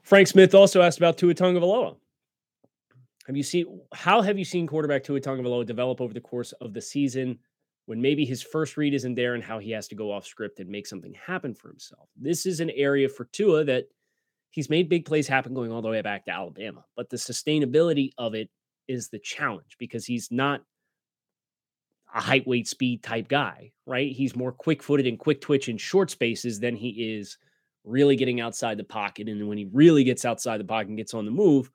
Frank 0.03 0.27
Smith 0.27 0.55
also 0.55 0.83
asked 0.83 0.99
about 0.99 1.17
Tua 1.17 1.35
Tagovailoa. 1.35 1.97
Have 3.27 3.37
you 3.37 3.45
seen 3.45 3.81
how 3.95 4.21
have 4.21 4.37
you 4.37 4.45
seen 4.45 4.67
quarterback 4.67 5.05
Tua 5.05 5.21
Tagovailoa 5.21 5.65
develop 5.65 6.01
over 6.01 6.13
the 6.13 6.21
course 6.21 6.51
of 6.61 6.75
the 6.75 6.81
season 6.81 7.39
when 7.87 8.03
maybe 8.03 8.25
his 8.25 8.43
first 8.43 8.77
read 8.77 8.93
isn't 8.93 9.15
there 9.15 9.35
and 9.35 9.45
how 9.45 9.61
he 9.61 9.71
has 9.71 9.87
to 9.87 9.95
go 9.95 10.11
off 10.11 10.27
script 10.27 10.59
and 10.59 10.69
make 10.69 10.89
something 10.89 11.15
happen 11.15 11.55
for 11.55 11.69
himself? 11.69 12.09
This 12.17 12.45
is 12.45 12.59
an 12.59 12.71
area 12.71 13.09
for 13.09 13.27
Tua 13.27 13.63
that 13.65 13.85
he's 14.51 14.69
made 14.69 14.89
big 14.89 15.05
plays 15.05 15.29
happen 15.29 15.55
going 15.55 15.71
all 15.71 15.83
the 15.83 15.89
way 15.89 16.03
back 16.03 16.25
to 16.25 16.33
Alabama, 16.33 16.85
but 16.97 17.09
the 17.09 17.17
sustainability 17.17 18.11
of 18.19 18.35
it 18.35 18.51
is 18.89 19.09
the 19.09 19.21
challenge 19.21 19.77
because 19.79 20.05
he's 20.05 20.29
not 20.33 20.63
a 22.15 22.21
height, 22.21 22.47
weight, 22.47 22.67
speed 22.69 23.03
type 23.03 23.29
guy, 23.29 23.73
right? 23.87 24.13
He's 24.13 24.37
more 24.37 24.53
quick 24.53 24.83
footed 24.83 25.07
and 25.07 25.19
quick 25.19 25.41
twitch 25.41 25.69
in 25.69 25.77
short 25.77 26.11
spaces 26.11 26.59
than 26.61 26.77
he 26.77 27.15
is 27.17 27.39
really 27.85 28.17
getting 28.17 28.41
outside 28.41 28.77
the 28.77 28.85
pocket. 28.85 29.29
And 29.29 29.49
when 29.49 29.59
he 29.59 29.69
really 29.73 30.05
gets 30.05 30.25
outside 30.25 30.59
the 30.59 30.65
pocket 30.65 30.89
and 30.89 30.97
gets 30.97 31.15
on 31.15 31.25
the 31.25 31.31
move, 31.31 31.71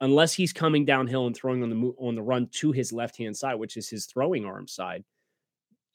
unless 0.00 0.32
he's 0.32 0.52
coming 0.52 0.84
downhill 0.84 1.26
and 1.26 1.34
throwing 1.34 1.62
on 1.62 1.70
the 1.70 1.74
move, 1.74 1.94
on 1.98 2.14
the 2.14 2.22
run 2.22 2.48
to 2.48 2.72
his 2.72 2.92
left 2.92 3.16
hand 3.16 3.36
side, 3.36 3.54
which 3.54 3.76
is 3.76 3.88
his 3.88 4.06
throwing 4.06 4.44
arm 4.44 4.68
side, 4.68 5.04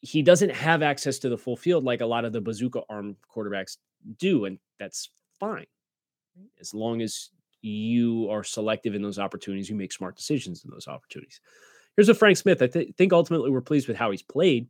he 0.01 0.21
doesn't 0.21 0.51
have 0.51 0.81
access 0.81 1.19
to 1.19 1.29
the 1.29 1.37
full 1.37 1.57
field 1.57 1.83
like 1.83 2.01
a 2.01 2.05
lot 2.05 2.25
of 2.25 2.33
the 2.33 2.41
bazooka 2.41 2.81
arm 2.89 3.15
quarterbacks 3.33 3.77
do, 4.17 4.45
and 4.45 4.57
that's 4.79 5.09
fine 5.39 5.67
as 6.59 6.73
long 6.73 7.01
as 7.01 7.29
you 7.61 8.29
are 8.29 8.43
selective 8.43 8.95
in 8.95 9.01
those 9.01 9.19
opportunities. 9.19 9.69
You 9.69 9.75
make 9.75 9.91
smart 9.91 10.15
decisions 10.15 10.63
in 10.63 10.71
those 10.71 10.87
opportunities. 10.87 11.41
Here's 11.95 12.09
a 12.09 12.13
Frank 12.13 12.37
Smith. 12.37 12.61
I 12.61 12.67
th- 12.67 12.95
think 12.95 13.13
ultimately 13.13 13.49
we're 13.49 13.61
pleased 13.61 13.87
with 13.87 13.97
how 13.97 14.11
he's 14.11 14.21
played. 14.21 14.67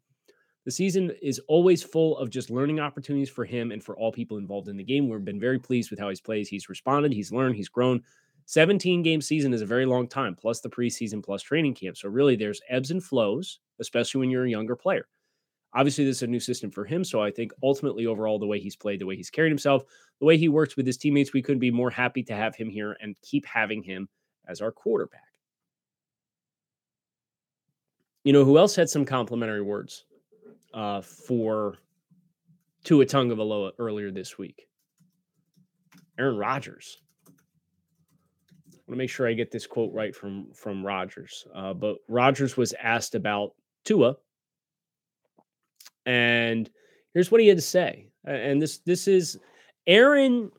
The 0.65 0.71
season 0.71 1.11
is 1.21 1.39
always 1.47 1.81
full 1.81 2.17
of 2.17 2.29
just 2.29 2.49
learning 2.49 2.79
opportunities 2.79 3.29
for 3.29 3.45
him 3.45 3.71
and 3.71 3.83
for 3.83 3.97
all 3.97 4.11
people 4.11 4.37
involved 4.37 4.67
in 4.67 4.77
the 4.77 4.83
game. 4.83 5.07
We've 5.07 5.23
been 5.23 5.39
very 5.39 5.59
pleased 5.59 5.89
with 5.89 5.99
how 5.99 6.09
he's 6.09 6.21
played. 6.21 6.47
He's 6.47 6.69
responded, 6.69 7.13
he's 7.13 7.31
learned, 7.31 7.55
he's 7.55 7.69
grown. 7.69 8.03
17 8.45 9.03
game 9.03 9.21
season 9.21 9.53
is 9.53 9.61
a 9.61 9.65
very 9.65 9.85
long 9.85 10.07
time, 10.07 10.35
plus 10.35 10.59
the 10.59 10.69
preseason, 10.69 11.23
plus 11.23 11.43
training 11.43 11.75
camp. 11.75 11.97
So, 11.97 12.09
really, 12.09 12.35
there's 12.35 12.61
ebbs 12.67 12.91
and 12.91 13.03
flows, 13.03 13.59
especially 13.79 14.19
when 14.19 14.31
you're 14.31 14.45
a 14.45 14.49
younger 14.49 14.75
player. 14.75 15.07
Obviously, 15.75 16.03
this 16.03 16.17
is 16.17 16.23
a 16.23 16.27
new 16.27 16.39
system 16.39 16.71
for 16.71 16.83
him. 16.83 17.03
So, 17.03 17.21
I 17.21 17.29
think 17.29 17.51
ultimately, 17.61 18.07
overall, 18.07 18.39
the 18.39 18.47
way 18.47 18.59
he's 18.59 18.75
played, 18.75 18.99
the 18.99 19.05
way 19.05 19.15
he's 19.15 19.29
carried 19.29 19.51
himself, 19.51 19.83
the 20.19 20.25
way 20.25 20.35
he 20.35 20.49
works 20.49 20.75
with 20.75 20.87
his 20.87 20.97
teammates, 20.97 21.31
we 21.31 21.43
couldn't 21.43 21.59
be 21.59 21.69
more 21.71 21.91
happy 21.91 22.23
to 22.23 22.35
have 22.35 22.55
him 22.55 22.69
here 22.69 22.97
and 23.01 23.15
keep 23.21 23.45
having 23.45 23.83
him 23.83 24.09
as 24.47 24.61
our 24.61 24.71
quarterback. 24.71 25.28
You 28.29 28.33
know 28.33 28.45
who 28.45 28.59
else 28.59 28.75
had 28.75 28.87
some 28.87 29.05
complimentary 29.05 29.63
words 29.63 30.05
uh, 30.71 31.01
for 31.01 31.79
Tua 32.83 33.07
Tagovailoa 33.07 33.71
earlier 33.79 34.11
this 34.11 34.37
week? 34.37 34.67
Aaron 36.19 36.37
Rodgers. 36.37 36.99
I 37.27 37.31
want 38.85 38.91
to 38.91 38.95
make 38.97 39.09
sure 39.09 39.27
I 39.27 39.33
get 39.33 39.49
this 39.49 39.65
quote 39.65 39.91
right 39.95 40.15
from 40.15 40.53
from 40.53 40.85
Rodgers. 40.85 41.47
Uh, 41.55 41.73
but 41.73 41.97
Rodgers 42.07 42.55
was 42.55 42.75
asked 42.79 43.15
about 43.15 43.55
Tua, 43.83 44.15
and 46.05 46.69
here's 47.15 47.31
what 47.31 47.41
he 47.41 47.47
had 47.47 47.57
to 47.57 47.63
say. 47.63 48.09
And 48.25 48.61
this 48.61 48.77
this 48.77 49.07
is 49.07 49.39
Aaron. 49.87 50.51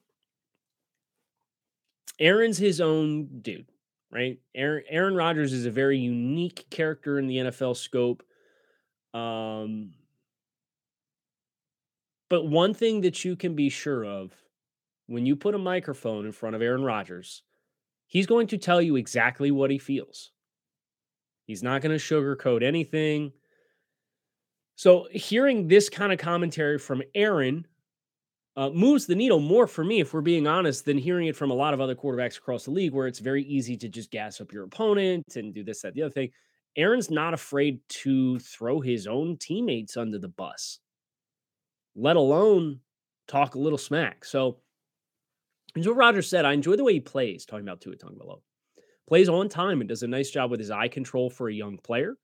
Aaron's 2.18 2.58
his 2.58 2.80
own 2.80 3.28
dude 3.42 3.70
right? 4.12 4.38
Aaron, 4.54 4.84
Aaron 4.88 5.14
Rodgers 5.14 5.52
is 5.52 5.66
a 5.66 5.70
very 5.70 5.98
unique 5.98 6.66
character 6.70 7.18
in 7.18 7.26
the 7.26 7.36
NFL 7.36 7.76
scope. 7.76 8.22
Um, 9.14 9.92
but 12.28 12.46
one 12.46 12.74
thing 12.74 13.00
that 13.02 13.24
you 13.24 13.36
can 13.36 13.54
be 13.54 13.68
sure 13.68 14.04
of 14.04 14.32
when 15.06 15.26
you 15.26 15.34
put 15.36 15.54
a 15.54 15.58
microphone 15.58 16.26
in 16.26 16.32
front 16.32 16.54
of 16.54 16.62
Aaron 16.62 16.84
Rodgers, 16.84 17.42
he's 18.06 18.26
going 18.26 18.46
to 18.48 18.58
tell 18.58 18.80
you 18.80 18.96
exactly 18.96 19.50
what 19.50 19.70
he 19.70 19.78
feels. 19.78 20.30
He's 21.46 21.62
not 21.62 21.82
going 21.82 21.96
to 21.96 22.04
sugarcoat 22.04 22.62
anything. 22.62 23.32
So, 24.76 25.08
hearing 25.10 25.66
this 25.66 25.88
kind 25.88 26.12
of 26.12 26.18
commentary 26.18 26.78
from 26.78 27.02
Aaron 27.14 27.66
uh, 28.56 28.70
moves 28.70 29.06
the 29.06 29.14
needle 29.14 29.38
more 29.38 29.66
for 29.66 29.84
me, 29.84 30.00
if 30.00 30.12
we're 30.12 30.20
being 30.20 30.46
honest, 30.46 30.84
than 30.84 30.98
hearing 30.98 31.28
it 31.28 31.36
from 31.36 31.50
a 31.50 31.54
lot 31.54 31.74
of 31.74 31.80
other 31.80 31.94
quarterbacks 31.94 32.38
across 32.38 32.64
the 32.64 32.70
league, 32.70 32.92
where 32.92 33.06
it's 33.06 33.18
very 33.18 33.44
easy 33.44 33.76
to 33.76 33.88
just 33.88 34.10
gas 34.10 34.40
up 34.40 34.52
your 34.52 34.64
opponent 34.64 35.36
and 35.36 35.54
do 35.54 35.62
this, 35.62 35.82
that, 35.82 35.94
the 35.94 36.02
other 36.02 36.12
thing. 36.12 36.30
Aaron's 36.76 37.10
not 37.10 37.34
afraid 37.34 37.80
to 37.88 38.38
throw 38.38 38.80
his 38.80 39.06
own 39.06 39.36
teammates 39.36 39.96
under 39.96 40.18
the 40.18 40.28
bus, 40.28 40.78
let 41.96 42.16
alone 42.16 42.80
talk 43.26 43.54
a 43.54 43.58
little 43.58 43.78
smack. 43.78 44.24
So, 44.24 44.58
as 45.76 45.86
what 45.86 45.96
Rodgers 45.96 46.28
said. 46.28 46.44
I 46.44 46.52
enjoy 46.52 46.76
the 46.76 46.84
way 46.84 46.94
he 46.94 47.00
plays, 47.00 47.44
talking 47.44 47.66
about 47.66 47.80
Tua 47.80 47.96
Tagovailoa. 47.96 48.40
Plays 49.08 49.28
on 49.28 49.48
time 49.48 49.80
and 49.80 49.88
does 49.88 50.02
a 50.02 50.08
nice 50.08 50.30
job 50.30 50.50
with 50.50 50.60
his 50.60 50.70
eye 50.70 50.88
control 50.88 51.30
for 51.30 51.48
a 51.48 51.54
young 51.54 51.78
player. 51.78 52.16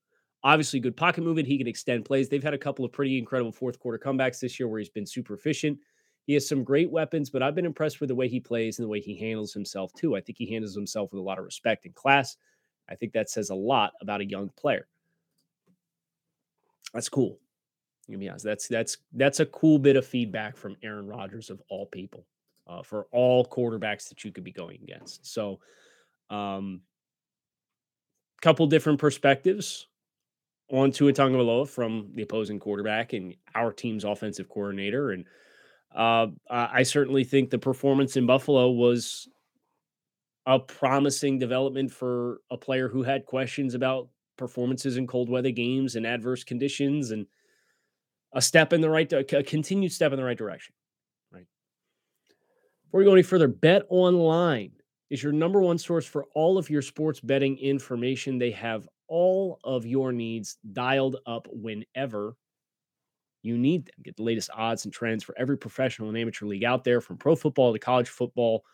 Obviously, 0.42 0.80
good 0.80 0.96
pocket 0.96 1.22
movement. 1.22 1.48
He 1.48 1.58
can 1.58 1.66
extend 1.66 2.04
plays. 2.04 2.28
They've 2.28 2.42
had 2.42 2.54
a 2.54 2.58
couple 2.58 2.84
of 2.84 2.92
pretty 2.92 3.18
incredible 3.18 3.52
fourth 3.52 3.78
quarter 3.78 3.98
comebacks 3.98 4.40
this 4.40 4.60
year 4.60 4.68
where 4.68 4.78
he's 4.78 4.90
been 4.90 5.06
super 5.06 5.34
efficient. 5.34 5.78
He 6.26 6.34
has 6.34 6.48
some 6.48 6.64
great 6.64 6.90
weapons, 6.90 7.30
but 7.30 7.42
I've 7.42 7.54
been 7.54 7.64
impressed 7.64 8.00
with 8.00 8.08
the 8.08 8.14
way 8.14 8.28
he 8.28 8.40
plays 8.40 8.78
and 8.78 8.84
the 8.84 8.88
way 8.88 9.00
he 9.00 9.16
handles 9.16 9.52
himself 9.52 9.92
too. 9.94 10.16
I 10.16 10.20
think 10.20 10.38
he 10.38 10.46
handles 10.46 10.74
himself 10.74 11.12
with 11.12 11.20
a 11.20 11.24
lot 11.24 11.38
of 11.38 11.44
respect 11.44 11.86
and 11.86 11.94
class. 11.94 12.36
I 12.88 12.96
think 12.96 13.12
that 13.12 13.30
says 13.30 13.50
a 13.50 13.54
lot 13.54 13.92
about 14.00 14.20
a 14.20 14.24
young 14.24 14.50
player. 14.56 14.88
That's 16.92 17.08
cool. 17.08 17.38
To 18.10 18.16
be 18.16 18.28
honest, 18.28 18.44
that's 18.44 18.68
that's 18.68 18.98
that's 19.12 19.40
a 19.40 19.46
cool 19.46 19.78
bit 19.78 19.96
of 19.96 20.06
feedback 20.06 20.56
from 20.56 20.76
Aaron 20.82 21.06
Rodgers 21.06 21.50
of 21.50 21.60
all 21.68 21.86
people, 21.86 22.24
uh, 22.68 22.82
for 22.82 23.06
all 23.10 23.44
quarterbacks 23.44 24.08
that 24.08 24.24
you 24.24 24.30
could 24.30 24.44
be 24.44 24.52
going 24.52 24.80
against. 24.82 25.26
So, 25.26 25.58
um, 26.30 26.82
couple 28.42 28.66
different 28.68 29.00
perspectives 29.00 29.88
on 30.70 30.92
Tua 30.92 31.12
Tagovailoa 31.12 31.68
from 31.68 32.10
the 32.14 32.22
opposing 32.22 32.60
quarterback 32.60 33.12
and 33.12 33.34
our 33.56 33.72
team's 33.72 34.04
offensive 34.04 34.48
coordinator, 34.48 35.10
and 35.10 35.24
uh, 35.96 36.26
I 36.50 36.82
certainly 36.82 37.24
think 37.24 37.50
the 37.50 37.58
performance 37.58 38.16
in 38.16 38.26
Buffalo 38.26 38.70
was 38.70 39.28
a 40.46 40.58
promising 40.58 41.38
development 41.38 41.90
for 41.90 42.40
a 42.50 42.56
player 42.56 42.88
who 42.88 43.02
had 43.02 43.26
questions 43.26 43.74
about 43.74 44.08
performances 44.36 44.96
in 44.96 45.06
cold 45.06 45.28
weather 45.28 45.50
games 45.50 45.96
and 45.96 46.06
adverse 46.06 46.44
conditions 46.44 47.10
and 47.10 47.26
a 48.34 48.42
step 48.42 48.72
in 48.72 48.80
the 48.80 48.90
right 48.90 49.10
a 49.12 49.42
continued 49.42 49.90
step 49.90 50.12
in 50.12 50.18
the 50.18 50.24
right 50.24 50.36
direction 50.36 50.74
right? 51.32 51.46
Before 52.84 52.98
we 52.98 53.04
go 53.06 53.12
any 53.12 53.22
further 53.22 53.48
bet 53.48 53.82
online 53.88 54.72
is 55.10 55.22
your 55.22 55.32
number 55.32 55.60
one 55.60 55.78
source 55.78 56.04
for 56.04 56.26
all 56.34 56.58
of 56.58 56.68
your 56.68 56.82
sports 56.82 57.20
betting 57.20 57.56
information. 57.58 58.38
They 58.38 58.50
have 58.52 58.88
all 59.08 59.58
of 59.64 59.86
your 59.86 60.12
needs 60.12 60.58
dialed 60.72 61.16
up 61.26 61.46
whenever 61.50 62.36
you 63.46 63.56
need 63.56 63.86
them. 63.86 63.94
Get 64.02 64.16
the 64.16 64.22
latest 64.22 64.50
odds 64.54 64.84
and 64.84 64.92
trends 64.92 65.22
for 65.24 65.34
every 65.38 65.56
professional 65.56 66.08
and 66.08 66.18
amateur 66.18 66.46
league 66.46 66.64
out 66.64 66.84
there, 66.84 67.00
from 67.00 67.16
pro 67.16 67.36
football 67.36 67.72
to 67.72 67.78
college 67.78 68.08
football 68.08 68.64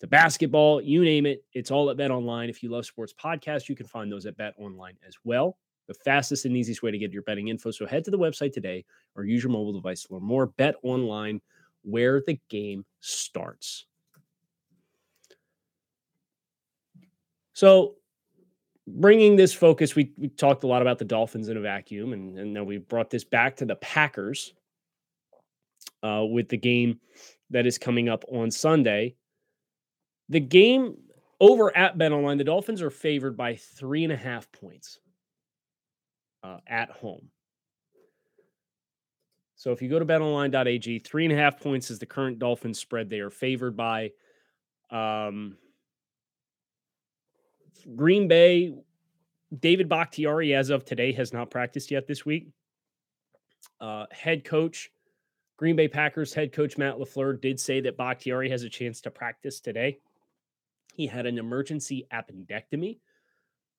to 0.00 0.06
basketball, 0.06 0.80
you 0.80 1.04
name 1.04 1.26
it. 1.26 1.44
It's 1.52 1.70
all 1.70 1.90
at 1.90 1.96
Bet 1.96 2.10
Online. 2.10 2.48
If 2.48 2.62
you 2.62 2.70
love 2.70 2.86
sports 2.86 3.12
podcasts, 3.12 3.68
you 3.68 3.74
can 3.74 3.86
find 3.86 4.10
those 4.10 4.26
at 4.26 4.36
Bet 4.36 4.54
Online 4.58 4.96
as 5.06 5.14
well. 5.24 5.58
The 5.88 5.94
fastest 5.94 6.44
and 6.44 6.56
easiest 6.56 6.82
way 6.82 6.90
to 6.90 6.98
get 6.98 7.12
your 7.12 7.22
betting 7.22 7.48
info. 7.48 7.70
So 7.70 7.86
head 7.86 8.04
to 8.04 8.10
the 8.10 8.18
website 8.18 8.52
today 8.52 8.84
or 9.16 9.24
use 9.24 9.42
your 9.42 9.50
mobile 9.50 9.72
device 9.72 10.04
to 10.04 10.14
learn 10.14 10.22
more. 10.22 10.46
Bet 10.46 10.76
Online, 10.82 11.40
where 11.82 12.22
the 12.24 12.38
game 12.48 12.84
starts. 13.00 13.86
So 17.54 17.96
bringing 18.96 19.36
this 19.36 19.54
focus, 19.54 19.94
we, 19.94 20.12
we 20.16 20.28
talked 20.28 20.64
a 20.64 20.66
lot 20.66 20.82
about 20.82 20.98
the 20.98 21.04
Dolphins 21.04 21.48
in 21.48 21.56
a 21.56 21.60
vacuum, 21.60 22.12
and, 22.12 22.38
and 22.38 22.54
then 22.54 22.66
we 22.66 22.78
brought 22.78 23.10
this 23.10 23.24
back 23.24 23.56
to 23.56 23.64
the 23.64 23.76
Packers 23.76 24.54
uh, 26.02 26.24
with 26.28 26.48
the 26.48 26.56
game 26.56 27.00
that 27.50 27.66
is 27.66 27.78
coming 27.78 28.08
up 28.08 28.24
on 28.30 28.50
Sunday. 28.50 29.14
The 30.28 30.40
game 30.40 30.96
Over 31.40 31.76
at 31.76 31.96
BetOnline, 31.96 32.38
the 32.38 32.44
Dolphins 32.44 32.82
are 32.82 32.90
favored 32.90 33.36
by 33.36 33.54
three 33.54 34.02
and 34.04 34.12
a 34.12 34.16
half 34.16 34.50
points 34.50 34.98
uh, 36.42 36.58
at 36.66 36.90
home. 36.90 37.30
So 39.54 39.72
if 39.72 39.80
you 39.82 39.88
go 39.88 39.98
to 39.98 40.04
betonline.ag, 40.04 40.98
three 41.00 41.24
and 41.24 41.32
a 41.32 41.36
half 41.36 41.60
points 41.60 41.90
is 41.90 41.98
the 41.98 42.06
current 42.06 42.38
Dolphins 42.38 42.78
spread. 42.78 43.08
They 43.08 43.20
are 43.20 43.30
favored 43.30 43.76
by 43.76 44.12
um, 44.90 45.56
Green 47.96 48.28
Bay. 48.28 48.74
David 49.60 49.88
Bakhtiari, 49.88 50.54
as 50.54 50.68
of 50.68 50.84
today, 50.84 51.12
has 51.12 51.32
not 51.32 51.50
practiced 51.50 51.90
yet 51.90 52.06
this 52.06 52.26
week. 52.26 52.48
Uh, 53.80 54.04
head 54.10 54.44
coach, 54.44 54.90
Green 55.56 55.74
Bay 55.74 55.88
Packers 55.88 56.34
head 56.34 56.52
coach 56.52 56.76
Matt 56.76 56.96
LaFleur 56.96 57.40
did 57.40 57.58
say 57.58 57.80
that 57.80 57.96
Bakhtiari 57.96 58.50
has 58.50 58.62
a 58.62 58.68
chance 58.68 59.00
to 59.02 59.10
practice 59.10 59.60
today. 59.60 59.98
He 60.94 61.06
had 61.06 61.26
an 61.26 61.38
emergency 61.38 62.06
appendectomy. 62.12 62.98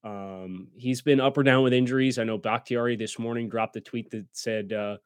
Um, 0.03 0.69
he's 0.75 1.01
been 1.01 1.19
up 1.19 1.37
or 1.37 1.43
down 1.43 1.63
with 1.63 1.73
injuries. 1.73 2.17
I 2.17 2.23
know 2.23 2.37
Bakhtiari 2.37 2.95
this 2.95 3.19
morning 3.19 3.47
dropped 3.47 3.75
a 3.75 3.81
tweet 3.81 4.09
that 4.11 4.25
said, 4.31 4.73
uh, 4.73 4.97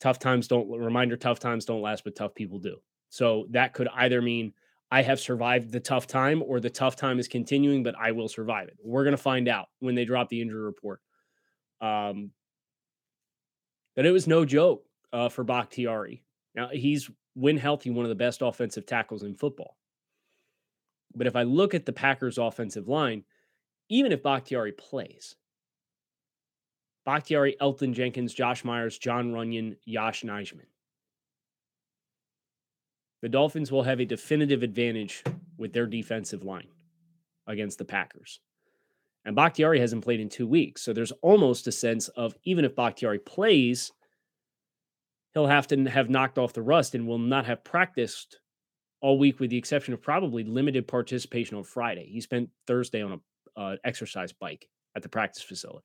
tough 0.00 0.18
times 0.18 0.48
don't 0.48 0.70
reminder 0.70 1.16
tough 1.16 1.40
times 1.40 1.64
don't 1.64 1.82
last, 1.82 2.04
but 2.04 2.16
tough 2.16 2.34
people 2.34 2.58
do. 2.58 2.78
So 3.08 3.46
that 3.50 3.72
could 3.72 3.88
either 3.94 4.22
mean 4.22 4.52
I 4.90 5.02
have 5.02 5.18
survived 5.18 5.72
the 5.72 5.80
tough 5.80 6.06
time 6.06 6.42
or 6.46 6.60
the 6.60 6.70
tough 6.70 6.96
time 6.96 7.18
is 7.18 7.28
continuing, 7.28 7.82
but 7.82 7.96
I 8.00 8.12
will 8.12 8.28
survive 8.28 8.68
it. 8.68 8.76
We're 8.82 9.04
going 9.04 9.16
to 9.16 9.22
find 9.22 9.48
out 9.48 9.66
when 9.80 9.94
they 9.94 10.04
drop 10.04 10.28
the 10.28 10.40
injury 10.40 10.62
report. 10.62 11.00
Um, 11.80 12.30
but 13.96 14.06
it 14.06 14.12
was 14.12 14.26
no 14.26 14.44
joke 14.44 14.84
uh, 15.12 15.28
for 15.28 15.42
Bakhtiari. 15.42 16.22
Now, 16.54 16.68
he's, 16.68 17.10
when 17.34 17.56
healthy, 17.56 17.90
one 17.90 18.04
of 18.04 18.10
the 18.10 18.14
best 18.14 18.42
offensive 18.42 18.86
tackles 18.86 19.24
in 19.24 19.34
football. 19.34 19.76
But 21.14 21.26
if 21.26 21.34
I 21.34 21.42
look 21.42 21.74
at 21.74 21.84
the 21.84 21.92
Packers' 21.92 22.38
offensive 22.38 22.88
line, 22.88 23.24
even 23.88 24.12
if 24.12 24.22
Bakhtiari 24.22 24.72
plays, 24.72 25.34
Bakhtiari, 27.04 27.56
Elgton 27.60 27.92
Jenkins, 27.92 28.34
Josh 28.34 28.64
Myers, 28.64 28.98
Jon 28.98 29.32
Runyan, 29.32 29.76
Yosh 29.84 30.22
Nijman. 30.24 30.66
The 33.26 33.30
Dolphins 33.30 33.72
will 33.72 33.82
have 33.82 33.98
a 33.98 34.04
definitive 34.04 34.62
advantage 34.62 35.24
with 35.58 35.72
their 35.72 35.88
defensive 35.88 36.44
line 36.44 36.68
against 37.48 37.76
the 37.76 37.84
Packers. 37.84 38.38
And 39.24 39.34
Bakhtiari 39.34 39.80
hasn't 39.80 40.04
played 40.04 40.20
in 40.20 40.28
two 40.28 40.46
weeks. 40.46 40.82
So 40.82 40.92
there's 40.92 41.10
almost 41.22 41.66
a 41.66 41.72
sense 41.72 42.06
of 42.06 42.36
even 42.44 42.64
if 42.64 42.76
Bakhtiari 42.76 43.18
plays, 43.18 43.90
he'll 45.34 45.48
have 45.48 45.66
to 45.66 45.86
have 45.86 46.08
knocked 46.08 46.38
off 46.38 46.52
the 46.52 46.62
rust 46.62 46.94
and 46.94 47.04
will 47.04 47.18
not 47.18 47.46
have 47.46 47.64
practiced 47.64 48.38
all 49.00 49.18
week, 49.18 49.40
with 49.40 49.50
the 49.50 49.58
exception 49.58 49.92
of 49.92 50.00
probably 50.00 50.44
limited 50.44 50.86
participation 50.86 51.56
on 51.56 51.64
Friday. 51.64 52.08
He 52.08 52.20
spent 52.20 52.50
Thursday 52.68 53.02
on 53.02 53.20
a 53.56 53.60
uh, 53.60 53.76
exercise 53.82 54.32
bike 54.32 54.68
at 54.94 55.02
the 55.02 55.08
practice 55.08 55.42
facility. 55.42 55.84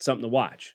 Something 0.00 0.24
to 0.24 0.28
watch. 0.28 0.74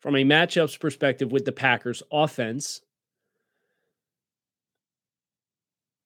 From 0.00 0.16
a 0.16 0.24
matchups 0.24 0.78
perspective 0.78 1.32
with 1.32 1.44
the 1.44 1.52
Packers 1.52 2.02
offense, 2.12 2.80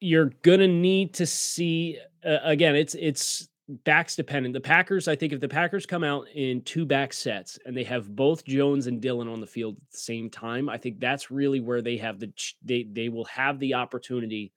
you're 0.01 0.31
to 0.61 0.69
need 0.69 1.15
to 1.15 1.27
see 1.27 1.99
uh, 2.25 2.39
again 2.43 2.75
it's 2.75 2.95
it's 2.95 3.49
backs 3.85 4.17
dependent. 4.17 4.53
The 4.53 4.61
Packers, 4.61 5.07
I 5.07 5.15
think 5.15 5.33
if 5.33 5.41
the 5.41 5.49
Packers 5.49 5.87
come 5.87 6.03
out 6.03 6.27
in 6.35 6.63
two 6.63 6.85
back 6.85 7.13
sets 7.13 7.59
and 7.65 7.77
they 7.77 7.85
have 7.85 8.15
both 8.17 8.45
Jones 8.45 8.87
and 8.87 9.01
Dillon 9.01 9.29
on 9.29 9.41
the 9.41 9.47
field 9.47 9.77
at 9.77 9.93
the 9.93 9.99
same 9.99 10.29
time, 10.29 10.69
I 10.69 10.77
think 10.77 10.99
that's 10.99 11.31
really 11.31 11.61
where 11.61 11.83
they 11.83 11.97
have 11.99 12.19
the 12.19 12.33
they 12.63 12.87
they 12.91 13.09
will 13.09 13.27
have 13.27 13.59
the 13.59 13.75
opportunity 13.75 14.53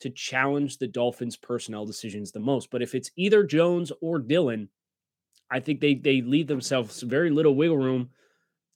to 0.00 0.10
challenge 0.10 0.78
the 0.78 0.88
Dolphins 0.88 1.36
personnel 1.36 1.86
decisions 1.86 2.32
the 2.32 2.40
most. 2.40 2.70
But 2.70 2.82
if 2.82 2.94
it's 2.94 3.10
either 3.16 3.44
Jones 3.44 3.92
or 4.00 4.18
Dillon, 4.18 4.68
I 5.50 5.60
think 5.60 5.80
they 5.80 5.94
they 5.94 6.22
leave 6.22 6.48
themselves 6.48 7.02
very 7.02 7.30
little 7.30 7.54
wiggle 7.54 7.78
room 7.78 8.10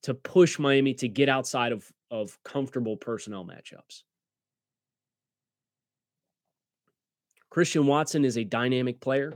to 0.06 0.14
push 0.14 0.60
Miami 0.60 0.94
to 0.94 1.08
get 1.08 1.28
outside 1.28 1.72
of 1.72 1.92
of 2.12 2.38
comfortable 2.44 2.96
personnel 2.96 3.44
matchups. 3.44 4.04
Christian 7.50 7.88
Watson 7.88 8.24
is 8.24 8.38
a 8.38 8.44
dynamic 8.44 9.00
player. 9.00 9.34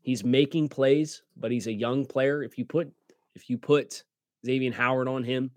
He's 0.00 0.24
making 0.24 0.70
plays, 0.70 1.22
but 1.36 1.50
he's 1.50 1.66
a 1.66 1.72
young 1.72 2.06
player. 2.06 2.42
If 2.42 2.56
you 2.56 2.64
put 2.64 2.90
if 3.34 3.50
you 3.50 3.58
put 3.58 4.02
Xavier 4.46 4.72
Howard 4.72 5.08
on 5.08 5.24
him 5.24 5.50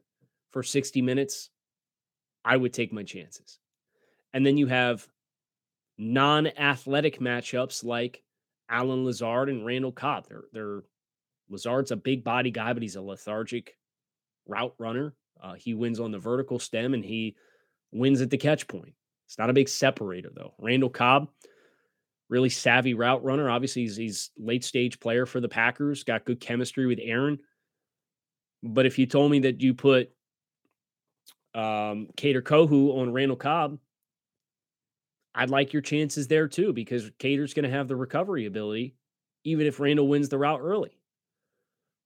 for 0.49 0.63
60 0.63 1.01
minutes, 1.01 1.49
I 2.43 2.57
would 2.57 2.73
take 2.73 2.91
my 2.91 3.03
chances. 3.03 3.57
And 4.33 4.45
then 4.45 4.57
you 4.57 4.67
have 4.67 5.07
non-athletic 5.97 7.21
matchups 7.21 7.85
like 7.85 8.21
Allen 8.67 9.05
Lazard 9.05 9.47
and 9.47 9.65
Randall 9.65 9.93
Cobb. 9.93 10.27
They're 10.27 10.43
they're 10.51 10.83
Lazard's 11.49 11.91
a 11.91 11.95
big 11.95 12.25
body 12.25 12.51
guy, 12.51 12.73
but 12.73 12.81
he's 12.81 12.97
a 12.97 13.01
lethargic 13.01 13.77
route 14.47 14.73
runner. 14.77 15.13
Uh, 15.41 15.53
he 15.53 15.73
wins 15.73 15.99
on 15.99 16.11
the 16.11 16.19
vertical 16.19 16.59
stem 16.59 16.93
and 16.93 17.03
he 17.03 17.35
wins 17.91 18.21
at 18.21 18.29
the 18.29 18.37
catch 18.37 18.67
point. 18.67 18.93
It's 19.27 19.37
not 19.37 19.49
a 19.49 19.53
big 19.53 19.69
separator 19.69 20.29
though. 20.33 20.53
Randall 20.59 20.89
Cobb, 20.89 21.29
really 22.29 22.49
savvy 22.49 22.93
route 22.93 23.23
runner. 23.23 23.49
Obviously, 23.49 23.83
he's, 23.83 23.95
he's 23.97 24.31
late 24.37 24.63
stage 24.63 24.99
player 24.99 25.25
for 25.25 25.39
the 25.39 25.49
Packers, 25.49 26.03
got 26.03 26.25
good 26.25 26.39
chemistry 26.39 26.85
with 26.85 26.99
Aaron. 27.01 27.39
But 28.63 28.85
if 28.85 28.99
you 28.99 29.05
told 29.05 29.31
me 29.31 29.39
that 29.39 29.61
you 29.61 29.73
put 29.73 30.11
um, 31.55 32.09
Kader 32.15 32.41
Kohou 32.41 32.99
on 32.99 33.11
Randall 33.11 33.37
Cobb, 33.37 33.79
I'd 35.33 35.49
like 35.49 35.73
your 35.73 35.81
chances 35.81 36.27
there 36.27 36.47
too, 36.47 36.73
because 36.73 37.09
Kader's 37.17 37.53
going 37.53 37.63
to 37.63 37.75
have 37.75 37.87
the 37.87 37.95
recovery 37.95 38.45
ability, 38.45 38.95
even 39.43 39.65
if 39.65 39.79
Randall 39.79 40.07
wins 40.07 40.29
the 40.29 40.37
route 40.37 40.59
early. 40.61 40.91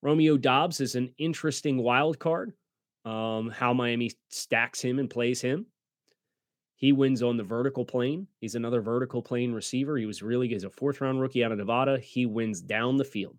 Romeo 0.06 0.38
Doubs 0.38 0.82
is 0.82 0.94
an 0.94 1.10
interesting 1.18 1.80
wild 1.80 2.20
card. 2.20 2.54
Um, 3.06 3.50
how 3.50 3.74
Miami 3.74 4.12
stacks 4.30 4.80
him 4.80 5.00
and 5.00 5.10
plays 5.10 5.42
him. 5.42 5.66
He 6.76 6.92
wins 6.92 7.24
on 7.24 7.38
the 7.38 7.44
vertical 7.44 7.86
plane. 7.86 8.28
He's 8.40 8.54
another 8.54 8.82
vertical 8.82 9.24
plane 9.24 9.52
receiver. 9.52 9.98
He 9.98 10.06
was 10.06 10.22
really 10.22 10.48
he's 10.48 10.64
a 10.64 10.70
fourth 10.70 11.02
round 11.02 11.22
rookie 11.22 11.44
out 11.44 11.52
of 11.52 11.58
Nevada. 11.58 11.98
He 11.98 12.28
wins 12.28 12.62
down 12.62 12.98
the 12.98 13.04
field. 13.04 13.36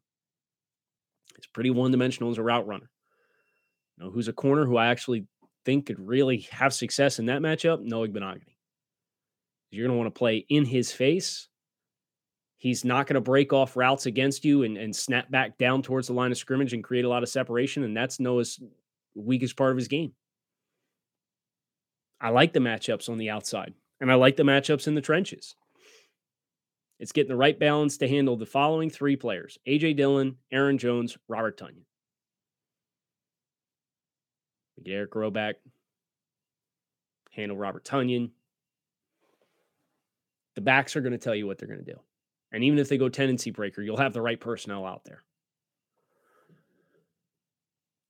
He's 1.37 1.47
pretty 1.47 1.71
one 1.71 1.93
dimensional 1.93 2.33
as 2.33 2.39
a 2.39 2.43
route 2.43 2.67
runner. 2.67 2.91
You 3.97 4.05
know 4.05 4.11
who's 4.11 4.27
a 4.27 4.33
corner 4.33 4.67
who 4.67 4.77
I 4.77 4.89
actually 4.89 5.25
think 5.65 5.87
could 5.87 6.01
really 6.01 6.49
have 6.51 6.75
success 6.75 7.21
in 7.21 7.27
that 7.27 7.43
matchup? 7.43 7.81
Noah 7.81 8.09
Igbinoghene. 8.09 8.43
You're 9.71 9.87
going 9.87 9.97
to 9.97 10.03
want 10.03 10.13
to 10.13 10.19
play 10.19 10.45
in 10.49 10.65
his 10.65 10.91
face. 10.91 11.47
He's 12.59 12.85
not 12.85 13.07
going 13.07 13.15
to 13.15 13.21
break 13.21 13.53
off 13.53 13.77
routes 13.77 14.07
against 14.07 14.45
you 14.45 14.63
and, 14.63 14.79
and 14.79 14.95
snap 14.95 15.31
back 15.31 15.59
down 15.59 15.83
towards 15.83 16.07
the 16.07 16.15
line 16.15 16.33
of 16.33 16.39
scrimmage 16.39 16.73
and 16.73 16.83
create 16.83 17.05
a 17.05 17.09
lot 17.09 17.23
of 17.23 17.29
separation. 17.29 17.85
And 17.85 17.97
that's 17.97 18.19
Noah's 18.19 18.59
weakest 19.15 19.57
part 19.57 19.73
of 19.73 19.77
his 19.77 19.89
game. 19.89 20.13
I 22.21 22.31
like 22.31 22.53
the 22.53 22.61
matchups 22.61 23.11
on 23.11 23.19
the 23.19 23.31
outside, 23.31 23.75
and 24.01 24.11
I 24.11 24.15
like 24.15 24.37
the 24.37 24.43
matchups 24.43 24.87
in 24.87 24.95
the 24.95 25.03
trenches. 25.03 25.55
It's 26.99 27.13
getting 27.13 27.29
the 27.29 27.37
right 27.37 27.59
balance 27.59 27.99
to 27.99 28.09
handle 28.09 28.37
the 28.37 28.47
following 28.47 28.89
three 28.89 29.17
players 29.17 29.59
AJ 29.69 29.97
Dillon, 29.97 30.37
Aaron 30.51 30.79
Jones, 30.79 31.19
Robert 31.29 31.59
Tonyan. 31.59 31.85
get 34.83 34.93
Eric 34.93 35.15
Rowe 35.15 35.31
back, 35.31 35.57
handle 37.33 37.57
Robert 37.57 37.85
Tonyan. 37.85 38.31
The 40.55 40.61
backs 40.63 40.97
are 40.97 41.03
going 41.03 41.13
to 41.13 41.19
tell 41.19 41.35
you 41.35 41.47
what 41.47 41.59
they're 41.59 41.69
going 41.69 41.85
to 41.85 41.93
do. 41.93 42.01
And 42.57 42.65
even 42.65 42.79
if 42.79 42.89
they 42.89 42.97
go 42.97 43.11
tendency 43.11 43.51
breaker, 43.51 43.83
you'll 43.83 43.99
have 43.99 44.15
the 44.15 44.23
right 44.23 44.41
personnel 44.41 44.87
out 44.87 45.05
there. 45.05 45.23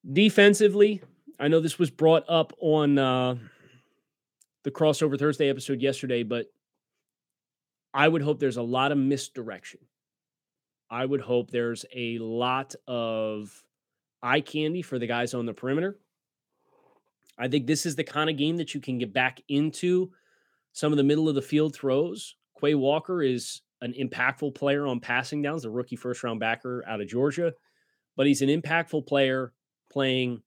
Defensively, 0.09 1.03
I 1.41 1.49
know 1.49 1.59
this 1.59 1.81
was 1.81 1.91
brought 1.91 2.23
up 2.29 2.53
on 2.61 2.97
uh, 2.97 3.35
the 4.63 4.71
crossover 4.71 5.19
Thursday 5.19 5.51
episode 5.51 5.83
yesterday, 5.83 6.23
but 6.23 6.47
I 7.93 8.07
would 8.07 8.23
hope 8.23 8.39
there's 8.39 8.57
a 8.57 8.63
lot 8.63 8.93
of 8.93 8.99
misdirection. 8.99 9.81
I 10.89 11.05
would 11.05 11.23
hope 11.23 11.51
there's 11.51 11.85
a 11.93 12.19
lot 12.19 12.77
of 12.87 13.65
eye 14.23 14.43
candy 14.43 14.83
for 14.83 15.01
the 15.01 15.09
guys 15.09 15.35
on 15.35 15.47
the 15.47 15.55
perimeter. 15.55 15.99
I 17.37 17.49
think 17.49 17.67
this 17.67 17.85
is 17.85 17.97
the 17.97 18.05
kind 18.05 18.31
of 18.31 18.37
game 18.37 18.59
that 18.59 18.75
you 18.75 18.81
can 18.81 18.99
get 18.99 19.13
back 19.13 19.41
into 19.49 20.13
some 20.73 20.93
of 20.93 20.99
the 20.99 21.03
middle 21.03 21.29
of 21.29 21.35
the 21.35 21.43
field 21.43 21.75
throws. 21.75 22.37
Quay 22.61 22.77
Walker 22.77 23.25
is 23.25 23.63
an 23.81 23.93
impactful 23.93 24.55
player 24.55 24.87
on 24.87 25.01
passing 25.01 25.43
downs, 25.43 25.65
a 25.65 25.71
rookie 25.71 25.97
first 25.97 26.23
round 26.23 26.41
backer 26.41 26.85
out 26.87 27.01
of 27.01 27.09
Georgia, 27.09 27.53
but 28.17 28.27
he's 28.27 28.43
an 28.43 28.49
impactful 28.49 29.07
player 29.07 29.53
playing 29.91 30.43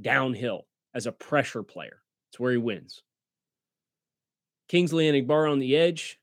downhill 0.00 0.66
as 0.94 1.06
a 1.06 1.12
pressure 1.12 1.62
player. 1.62 2.02
It's 2.30 2.40
where 2.40 2.52
he 2.52 2.58
wins. 2.58 3.02
Kingsley 4.68 5.10
Enagbare 5.10 5.50
on 5.50 5.58
the 5.58 5.76
edge 5.76 6.18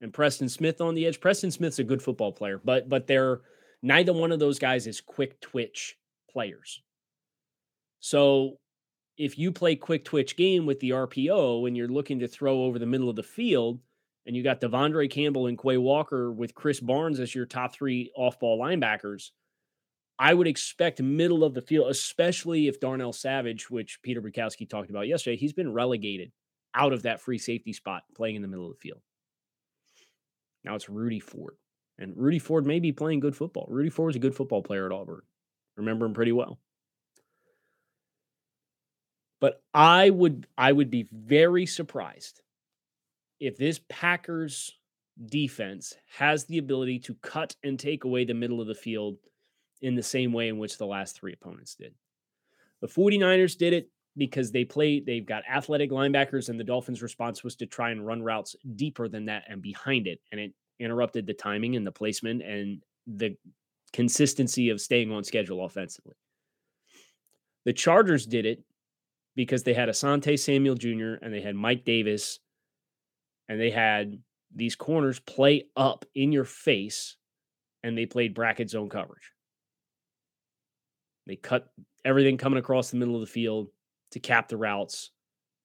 and 0.00 0.12
Preston 0.12 0.48
Smith 0.48 0.80
on 0.80 0.94
the 0.94 1.06
edge. 1.06 1.20
Preston 1.20 1.50
Smith's 1.50 1.78
a 1.78 1.84
good 1.84 2.02
football 2.02 2.32
player, 2.32 2.60
but 2.64 2.88
but 2.88 3.06
they're 3.06 3.40
neither 3.82 4.12
one 4.12 4.32
of 4.32 4.40
those 4.40 4.58
guys 4.58 4.86
is 4.86 5.00
quick 5.00 5.40
twitch 5.40 5.96
players. 6.30 6.82
So 8.00 8.58
if 9.16 9.38
you 9.38 9.52
play 9.52 9.76
quick 9.76 10.04
twitch 10.04 10.36
game 10.36 10.66
with 10.66 10.80
the 10.80 10.90
RPO 10.90 11.66
and 11.66 11.76
you're 11.76 11.88
looking 11.88 12.20
to 12.20 12.28
throw 12.28 12.62
over 12.62 12.78
the 12.78 12.86
middle 12.86 13.10
of 13.10 13.16
the 13.16 13.22
field, 13.22 13.80
and 14.28 14.36
you 14.36 14.42
got 14.42 14.60
De'Vondre 14.60 15.10
Campbell 15.10 15.46
and 15.46 15.58
Quay 15.58 15.78
Walker 15.78 16.30
with 16.30 16.54
Krys 16.54 16.84
Barnes 16.84 17.18
as 17.18 17.34
your 17.34 17.46
top 17.46 17.74
three 17.74 18.12
off 18.14 18.38
ball 18.38 18.60
linebackers, 18.60 19.30
I 20.18 20.34
would 20.34 20.46
expect 20.46 21.00
middle 21.00 21.44
of 21.44 21.54
the 21.54 21.62
field, 21.62 21.90
especially 21.90 22.68
if 22.68 22.78
Darnell 22.78 23.14
Savage, 23.14 23.70
which 23.70 24.02
Peter 24.02 24.20
Bukowski 24.20 24.68
talked 24.68 24.90
about 24.90 25.08
yesterday, 25.08 25.36
he's 25.36 25.54
been 25.54 25.72
relegated 25.72 26.30
out 26.74 26.92
of 26.92 27.04
that 27.04 27.22
free 27.22 27.38
safety 27.38 27.72
spot 27.72 28.02
playing 28.14 28.36
in 28.36 28.42
the 28.42 28.48
middle 28.48 28.66
of 28.66 28.72
the 28.72 28.78
field. 28.78 29.00
Now 30.62 30.74
it's 30.74 30.90
Rudy 30.90 31.20
Ford. 31.20 31.56
And 31.98 32.12
Rudy 32.14 32.38
Ford 32.38 32.66
may 32.66 32.80
be 32.80 32.92
playing 32.92 33.20
good 33.20 33.34
football. 33.34 33.66
Rudy 33.70 33.88
Ford 33.88 34.08
was 34.08 34.16
a 34.16 34.20
good 34.20 34.34
football 34.34 34.62
player 34.62 34.84
at 34.84 34.92
Auburn. 34.92 35.22
Remember 35.78 36.04
him 36.04 36.12
pretty 36.12 36.32
well. 36.32 36.60
But 39.40 39.62
I 39.72 40.10
would 40.10 40.46
I 40.58 40.70
would 40.70 40.90
be 40.90 41.08
very 41.10 41.64
surprised 41.64 42.42
if 43.40 43.56
this 43.56 43.80
Packers 43.88 44.72
defense 45.26 45.94
has 46.16 46.44
the 46.44 46.58
ability 46.58 46.98
to 47.00 47.14
cut 47.22 47.54
and 47.64 47.78
take 47.78 48.04
away 48.04 48.24
the 48.24 48.34
middle 48.34 48.60
of 48.60 48.66
the 48.66 48.74
field 48.74 49.16
in 49.82 49.94
the 49.94 50.02
same 50.02 50.32
way 50.32 50.48
in 50.48 50.58
which 50.58 50.78
the 50.78 50.86
last 50.86 51.16
three 51.16 51.32
opponents 51.32 51.74
did. 51.74 51.94
The 52.80 52.88
49ers 52.88 53.56
did 53.56 53.72
it 53.72 53.90
because 54.16 54.50
they 54.50 54.64
play 54.64 55.00
they've 55.00 55.26
got 55.26 55.44
athletic 55.48 55.90
linebackers 55.90 56.48
and 56.48 56.58
the 56.58 56.64
Dolphins 56.64 57.02
response 57.02 57.44
was 57.44 57.56
to 57.56 57.66
try 57.66 57.90
and 57.90 58.04
run 58.04 58.22
routes 58.22 58.56
deeper 58.76 59.08
than 59.08 59.26
that 59.26 59.44
and 59.48 59.62
behind 59.62 60.06
it 60.06 60.20
and 60.32 60.40
it 60.40 60.52
interrupted 60.80 61.26
the 61.26 61.34
timing 61.34 61.76
and 61.76 61.86
the 61.86 61.92
placement 61.92 62.42
and 62.42 62.82
the 63.06 63.36
consistency 63.92 64.70
of 64.70 64.80
staying 64.80 65.12
on 65.12 65.24
schedule 65.24 65.64
offensively. 65.64 66.14
The 67.64 67.72
Chargers 67.72 68.26
did 68.26 68.46
it 68.46 68.62
because 69.34 69.62
they 69.62 69.74
had 69.74 69.88
Asante 69.88 70.38
Samuel 70.38 70.74
Jr. 70.74 71.14
and 71.22 71.32
they 71.32 71.40
had 71.40 71.54
Mike 71.54 71.84
Davis 71.84 72.40
and 73.48 73.60
they 73.60 73.70
had 73.70 74.18
these 74.54 74.76
corners 74.76 75.18
play 75.20 75.66
up 75.76 76.04
in 76.14 76.32
your 76.32 76.44
face 76.44 77.16
and 77.82 77.96
they 77.96 78.06
played 78.06 78.34
bracket 78.34 78.70
zone 78.70 78.88
coverage. 78.88 79.32
They 81.26 81.36
cut 81.36 81.68
everything 82.04 82.38
coming 82.38 82.58
across 82.58 82.90
the 82.90 82.96
middle 82.96 83.14
of 83.14 83.20
the 83.20 83.26
field 83.26 83.68
to 84.12 84.20
cap 84.20 84.48
the 84.48 84.56
routes 84.56 85.10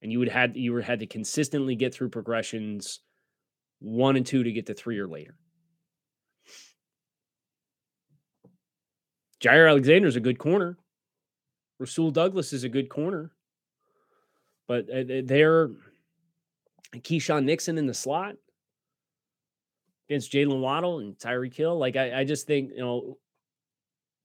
and 0.04 0.12
you 0.12 0.20
would 0.20 0.28
had 0.28 0.56
you 0.58 0.76
had 0.76 1.00
to 1.00 1.08
consistently 1.08 1.76
get 1.76 1.94
through 1.96 2.10
progressions 2.10 3.00
one 3.80 4.18
and 4.18 4.26
two 4.26 4.44
to 4.44 4.52
get 4.52 4.66
to 4.68 4.74
three 4.74 5.00
or 5.00 5.08
later. 5.08 5.36
Jaire 9.42 9.70
Alexander 9.70 10.08
is 10.08 10.16
a 10.16 10.22
good 10.22 10.40
corner. 10.40 10.78
Rasul 11.80 12.12
Douglas 12.12 12.54
is 12.54 12.64
a 12.64 12.70
good 12.70 12.90
corner. 12.90 13.32
But 14.68 14.90
uh, 14.90 15.22
they're 15.26 15.70
Keisean 17.00 17.46
Nixon 17.46 17.78
in 17.78 17.88
the 17.88 17.94
slot 17.94 18.36
against 20.10 20.32
Jaylen 20.32 20.60
Waddle 20.60 21.00
and 21.00 21.18
Tyreek 21.18 21.56
Hill. 21.56 21.78
Like 21.78 21.96
I, 21.96 22.20
I 22.20 22.24
just 22.24 22.46
think, 22.46 22.72
you 22.72 22.82
know, 22.82 23.18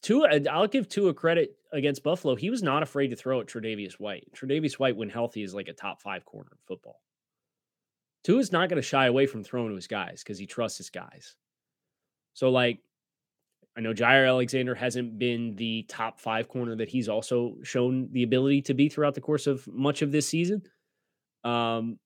Tua, 0.02 0.28
I'll 0.50 0.68
give 0.68 0.88
Tua 0.88 1.12
credit 1.14 1.56
against 1.72 2.02
Buffalo. 2.02 2.34
He 2.34 2.50
was 2.50 2.62
not 2.62 2.82
afraid 2.82 3.08
to 3.08 3.16
throw 3.16 3.40
at 3.40 3.46
Tre'Davious 3.46 3.94
White. 3.94 4.28
Tre'Davious 4.36 4.74
White, 4.74 4.96
when 4.96 5.08
healthy, 5.08 5.42
is 5.42 5.54
like 5.54 5.68
a 5.68 5.72
top 5.72 6.00
five 6.00 6.24
corner 6.24 6.50
in 6.52 6.58
football. 6.66 7.00
Tua's 8.24 8.52
not 8.52 8.68
going 8.68 8.80
to 8.80 8.86
shy 8.86 9.06
away 9.06 9.26
from 9.26 9.42
throwing 9.42 9.70
to 9.70 9.74
his 9.74 9.86
guys 9.86 10.22
because 10.22 10.38
he 10.38 10.46
trusts 10.46 10.78
his 10.78 10.90
guys. 10.90 11.34
So, 12.34 12.50
like, 12.50 12.80
I 13.76 13.80
know 13.80 13.94
Jaire 13.94 14.26
Alexander 14.26 14.74
hasn't 14.74 15.18
been 15.18 15.54
the 15.56 15.84
top 15.88 16.20
five 16.20 16.48
corner 16.48 16.76
that 16.76 16.88
he's 16.88 17.08
also 17.08 17.56
shown 17.62 18.08
the 18.12 18.24
ability 18.24 18.62
to 18.62 18.74
be 18.74 18.88
throughout 18.88 19.14
the 19.14 19.20
course 19.20 19.46
of 19.46 19.66
much 19.66 20.02
of 20.02 20.12
this 20.12 20.28
season. 20.28 20.62
Um, 21.44 21.98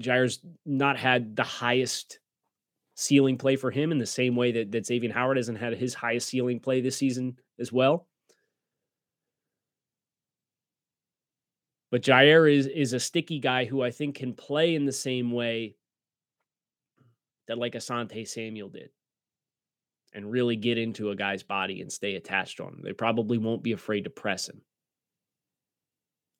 Jaire's 0.00 0.40
not 0.64 0.98
had 0.98 1.36
the 1.36 1.42
highest 1.42 2.18
ceiling 2.94 3.36
play 3.36 3.56
for 3.56 3.70
him 3.70 3.92
in 3.92 3.98
the 3.98 4.06
same 4.06 4.36
way 4.36 4.52
that, 4.52 4.72
that 4.72 4.86
Xavier 4.86 5.12
Howard 5.12 5.36
hasn't 5.36 5.58
had 5.58 5.74
his 5.74 5.94
highest 5.94 6.28
ceiling 6.28 6.60
play 6.60 6.80
this 6.80 6.96
season 6.96 7.38
as 7.58 7.72
well. 7.72 8.06
But 11.90 12.02
Jaire 12.02 12.52
is 12.52 12.66
is 12.66 12.92
a 12.92 13.00
sticky 13.00 13.38
guy 13.38 13.64
who 13.64 13.80
I 13.80 13.90
think 13.90 14.16
can 14.16 14.34
play 14.34 14.74
in 14.74 14.84
the 14.84 14.92
same 14.92 15.30
way 15.30 15.76
that 17.46 17.58
like 17.58 17.74
Asante 17.74 18.26
Samuel 18.26 18.68
did 18.68 18.90
and 20.12 20.30
really 20.30 20.56
get 20.56 20.78
into 20.78 21.10
a 21.10 21.16
guy's 21.16 21.42
body 21.42 21.80
and 21.80 21.92
stay 21.92 22.16
attached 22.16 22.60
on 22.60 22.68
him. 22.68 22.80
They 22.82 22.92
probably 22.92 23.38
won't 23.38 23.62
be 23.62 23.72
afraid 23.72 24.04
to 24.04 24.10
press 24.10 24.48
him. 24.48 24.62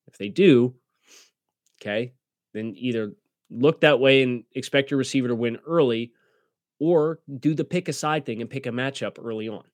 If 0.09 0.19
they 0.19 0.29
do, 0.29 0.75
okay, 1.81 2.15
then 2.55 2.75
either 2.77 3.13
look 3.51 3.81
that 3.81 4.01
way 4.01 4.23
and 4.23 4.45
expect 4.55 4.91
your 4.91 4.99
receiver 4.99 5.29
to 5.29 5.35
win 5.35 5.59
early 5.67 6.13
or 6.79 7.21
do 7.39 7.55
the 7.55 7.65
pick 7.65 7.89
a 7.89 7.93
side 7.93 8.27
thing 8.27 8.41
and 8.41 8.51
pick 8.51 8.67
a 8.67 8.71
matchup 8.71 9.17
early 9.23 9.49
on. 9.49 9.65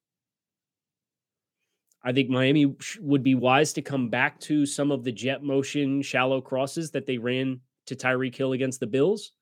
I 2.04 2.12
think 2.12 2.30
Miami 2.30 2.74
would 3.00 3.22
be 3.22 3.34
wise 3.34 3.72
to 3.74 3.82
come 3.82 4.08
back 4.08 4.40
to 4.40 4.66
some 4.66 4.90
of 4.90 5.04
the 5.04 5.12
jet 5.12 5.42
motion 5.42 6.02
shallow 6.02 6.40
crosses 6.40 6.90
that 6.92 7.06
they 7.06 7.18
ran 7.18 7.60
to 7.86 7.94
Tyreek 7.94 8.34
Hill 8.34 8.52
against 8.52 8.80
the 8.80 8.86
Bills. 8.86 9.32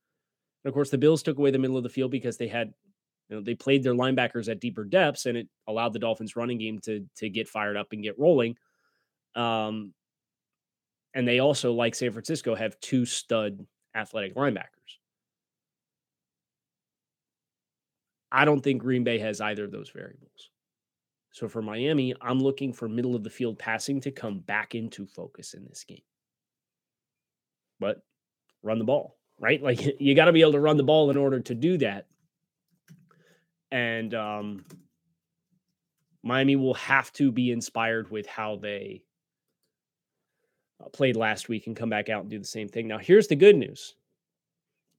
And 0.63 0.69
of 0.69 0.75
course, 0.75 0.91
the 0.91 0.99
Bills 0.99 1.23
took 1.23 1.39
away 1.39 1.51
the 1.51 1.59
middle 1.59 1.79
of 1.79 1.83
the 1.83 1.89
field 1.89 2.11
because 2.11 2.37
they 2.37 2.49
had, 2.49 2.73
you 3.29 3.37
know, 3.37 3.43
they 3.43 3.55
played 3.55 3.83
their 3.83 3.95
linebackers 3.95 4.51
at 4.51 4.61
deeper 4.61 4.85
depths, 4.85 5.25
and 5.25 5.39
it 5.39 5.49
allowed 5.67 5.95
the 5.95 5.99
Dolphins' 5.99 6.37
running 6.37 6.59
game 6.59 6.79
to 6.81 7.07
to 7.17 7.31
get 7.31 7.49
fired 7.49 7.79
up 7.79 7.89
and 7.93 8.03
get 8.03 8.19
rolling. 8.19 8.57
Um, 9.35 9.95
and 11.15 11.27
they 11.27 11.39
also, 11.39 11.73
like 11.73 11.95
San 11.95 12.13
Francisco, 12.13 12.55
have 12.55 12.79
two 12.81 13.07
stud 13.07 13.67
athletic 13.95 14.35
linebackers. 14.35 14.99
I 18.33 18.45
don't 18.45 18.61
think 18.61 18.83
Green 18.83 19.05
Bay 19.05 19.19
has 19.19 19.41
either 19.41 19.65
of 19.65 19.73
those 19.73 19.91
variables. 19.91 20.51
So 21.33 21.49
for 21.49 21.63
Miami, 21.63 22.15
I'm 22.21 22.41
looking 22.41 22.73
for 22.73 22.89
middle 22.89 23.15
of 23.15 23.25
the 23.25 23.31
field 23.31 23.59
passing 23.59 24.01
to 24.03 24.11
come 24.11 24.41
back 24.41 24.75
into 24.75 25.07
focus 25.07 25.55
in 25.55 25.65
this 25.65 25.85
game. 25.85 26.03
But 27.79 28.03
run 28.63 28.79
the 28.79 28.85
ball, 28.85 29.17
right? 29.39 29.63
Like 29.71 30.01
you 30.01 30.15
got 30.15 30.27
to 30.27 30.33
be 30.33 30.43
able 30.43 30.53
to 30.53 30.61
run 30.61 30.77
the 30.77 30.83
ball 30.83 31.11
in 31.11 31.17
order 31.17 31.41
to 31.41 31.55
do 31.55 31.79
that. 31.79 32.07
And 33.73 34.13
um, 34.15 34.65
Miami 36.23 36.57
will 36.57 36.75
have 36.75 37.13
to 37.15 37.31
be 37.31 37.53
inspired 37.53 38.11
with 38.11 38.27
how 38.27 38.57
they 38.57 39.03
played 40.89 41.17
last 41.17 41.49
week 41.49 41.67
and 41.67 41.77
come 41.77 41.91
back 41.91 42.09
out 42.09 42.23
and 42.23 42.31
do 42.31 42.39
the 42.39 42.45
same 42.45 42.69
thing. 42.69 42.89
Now, 42.89 42.99
here's 42.99 43.29
the 43.29 43.37
good 43.37 43.57
news 43.57 43.95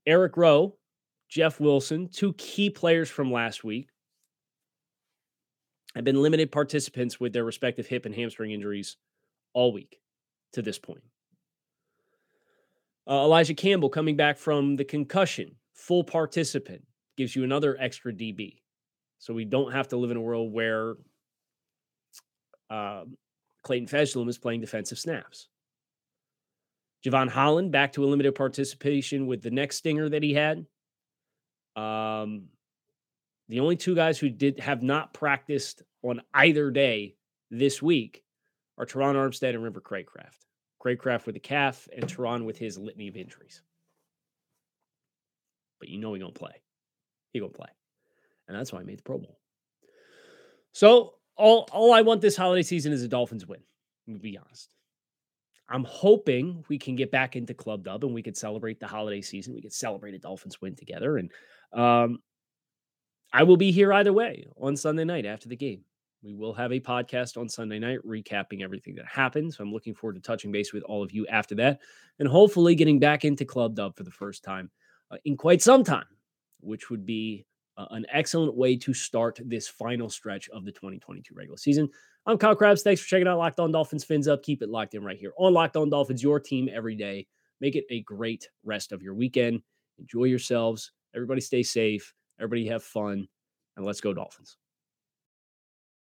Eric 0.06 0.38
Rowe, 0.38 0.76
Jeff 1.30 1.60
Wilson, 1.60 2.10
two 2.10 2.34
key 2.34 2.70
players 2.70 3.10
from 3.10 3.32
last 3.32 3.64
week, 3.64 3.90
have 5.96 6.04
been 6.04 6.22
limited 6.22 6.52
participants 6.52 7.20
with 7.20 7.34
their 7.34 7.44
respective 7.44 7.88
hip 7.88 8.06
and 8.06 8.16
hamstring 8.16 8.52
injuries 8.52 8.98
all 9.54 9.74
week 9.74 10.00
to 10.54 10.62
this 10.62 10.80
point. 10.80 11.02
Uh, 13.08 13.24
Elijah 13.24 13.54
Campbell 13.54 13.90
coming 13.90 14.16
back 14.16 14.38
from 14.38 14.76
the 14.76 14.86
concussion, 14.86 15.56
full 15.74 16.04
participant, 16.04 16.82
gives 17.18 17.36
you 17.36 17.44
another 17.44 17.76
extra 17.80 18.14
DB. 18.14 18.58
So 19.20 19.34
we 19.34 19.46
don't 19.46 19.72
have 19.72 19.88
to 19.90 19.98
live 19.98 20.12
in 20.12 20.18
a 20.18 20.22
world 20.22 20.52
where 20.52 20.96
uh, 22.70 23.04
Clayton 23.64 23.88
Fejedelem 23.88 24.30
is 24.30 24.38
playing 24.38 24.62
defensive 24.62 24.98
snaps. 24.98 25.48
Jevon 27.06 27.30
Holland 27.30 27.72
back 27.72 27.94
to 27.94 28.04
a 28.04 28.08
limited 28.08 28.36
participation 28.36 29.28
with 29.28 29.42
the 29.42 29.52
next 29.52 29.78
stinger 29.78 30.10
that 30.10 30.24
he 30.24 30.34
had. 30.34 30.66
Um, 31.76 32.50
the 33.50 33.60
only 33.60 33.76
two 33.76 33.96
guys 33.96 34.20
who 34.20 34.30
did 34.30 34.60
have 34.60 34.84
not 34.84 35.14
practiced 35.14 35.84
on 36.04 36.22
either 36.34 36.72
day 36.72 37.16
this 37.50 37.82
week 37.82 38.24
are 38.78 38.86
Terron 38.86 39.16
Armstead 39.16 39.50
and 39.50 39.64
River 39.64 39.82
Cracraft. 39.82 40.46
Cracraft 40.84 41.26
with 41.26 41.36
the 41.36 41.40
calf 41.40 41.88
and 41.96 42.06
Terron 42.08 42.46
with 42.46 42.58
his 42.58 42.78
litany 42.78 43.08
of 43.08 43.16
injuries. 43.16 43.62
But 45.80 45.90
you 45.90 45.98
know 45.98 46.14
he 46.14 46.20
gonna 46.20 46.32
play. 46.32 46.62
He 47.34 47.40
gonna 47.40 47.52
play. 47.52 47.70
And 48.48 48.58
that's 48.58 48.72
why 48.72 48.80
I 48.80 48.84
made 48.84 49.00
the 49.00 49.04
Pro 49.04 49.18
Bowl. 49.18 49.40
So 50.74 51.16
all 51.36 51.68
all 51.72 51.94
I 51.94 52.02
want 52.02 52.22
this 52.22 52.36
holiday 52.36 52.64
season 52.64 52.94
is 52.94 53.04
a 53.04 53.08
Dolphins 53.08 53.46
win. 53.46 53.62
To 54.08 54.18
be 54.18 54.38
honest. 54.38 54.70
I'm 55.72 55.86
hoping 55.86 56.64
we 56.68 56.78
can 56.78 56.96
get 56.96 57.12
back 57.12 57.36
into 57.36 57.54
Club 57.54 57.84
Dub 57.84 58.04
and 58.04 58.14
we 58.14 58.22
could 58.22 58.36
celebrate 58.36 58.80
the 58.80 58.88
holiday 58.88 59.22
season. 59.22 59.54
We 59.54 59.62
could 59.62 59.74
celebrate 59.74 60.14
a 60.14 60.20
Dolphins 60.20 60.60
win 60.60 60.76
together. 60.76 61.18
And 61.18 61.32
um, 61.72 62.20
I 63.32 63.44
will 63.44 63.58
be 63.58 63.72
here 63.72 63.94
either 63.94 64.12
way 64.12 64.48
on 64.58 64.76
Sunday 64.76 65.06
night 65.06 65.26
after 65.26 65.48
the 65.48 65.56
game. 65.56 65.84
We 66.24 66.34
will 66.36 66.54
have 66.54 66.72
a 66.72 66.80
podcast 66.80 67.38
on 67.38 67.50
Sunday 67.50 67.80
night 67.80 68.00
recapping 68.06 68.62
everything 68.62 68.96
that 68.96 69.06
happened. 69.06 69.54
So 69.54 69.64
I'm 69.64 69.72
looking 69.72 69.96
forward 69.96 70.16
to 70.16 70.22
touching 70.22 70.52
base 70.52 70.74
with 70.74 70.84
all 70.84 71.02
of 71.02 71.12
you 71.12 71.26
after 71.28 71.56
that 71.56 71.80
and 72.20 72.28
hopefully 72.28 72.76
getting 72.76 73.00
back 73.00 73.26
into 73.26 73.46
Club 73.46 73.76
Dub 73.76 73.96
for 73.96 74.04
the 74.04 74.12
first 74.12 74.44
time 74.44 74.70
uh, 75.10 75.18
in 75.26 75.38
quite 75.38 75.62
some 75.62 75.84
time, 75.84 76.06
which 76.60 76.90
would 76.90 77.06
be 77.06 77.46
uh, 77.78 77.86
an 77.92 78.06
excellent 78.12 78.56
way 78.56 78.76
to 78.76 78.94
start 78.94 79.40
this 79.46 79.68
final 79.68 80.10
stretch 80.10 80.50
of 80.50 80.66
the 80.66 80.72
2022 80.72 81.34
regular 81.34 81.58
season. 81.58 81.90
I'm 82.28 82.38
Kyle 82.38 82.56
Crabbs. 82.56 82.84
Thanks 82.84 83.02
for 83.02 83.08
checking 83.08 83.28
out 83.28 83.40
Locked 83.40 83.60
On 83.60 83.72
Dolphins. 83.72 84.04
Fins 84.04 84.28
up. 84.28 84.44
Keep 84.44 84.62
it 84.62 84.70
locked 84.70 84.94
in 84.94 85.04
right 85.04 85.18
here 85.18 85.34
on 85.40 85.54
Locked 85.54 85.76
On 85.76 85.90
Dolphins, 85.90 86.22
your 86.22 86.40
team 86.40 86.70
every 86.72 86.96
day. 86.96 87.26
Make 87.62 87.76
it 87.76 87.86
a 87.90 88.02
great 88.02 88.48
rest 88.64 88.92
of 88.92 89.02
your 89.02 89.16
weekend. 89.16 89.64
Enjoy 89.98 90.26
yourselves. 90.26 90.92
Everybody 91.16 91.42
stay 91.42 91.64
safe. 91.64 92.14
Everybody 92.40 92.68
have 92.68 92.84
fun. 92.84 93.28
And 93.76 93.86
let's 93.88 94.02
go, 94.02 94.14
Dolphins. 94.14 94.58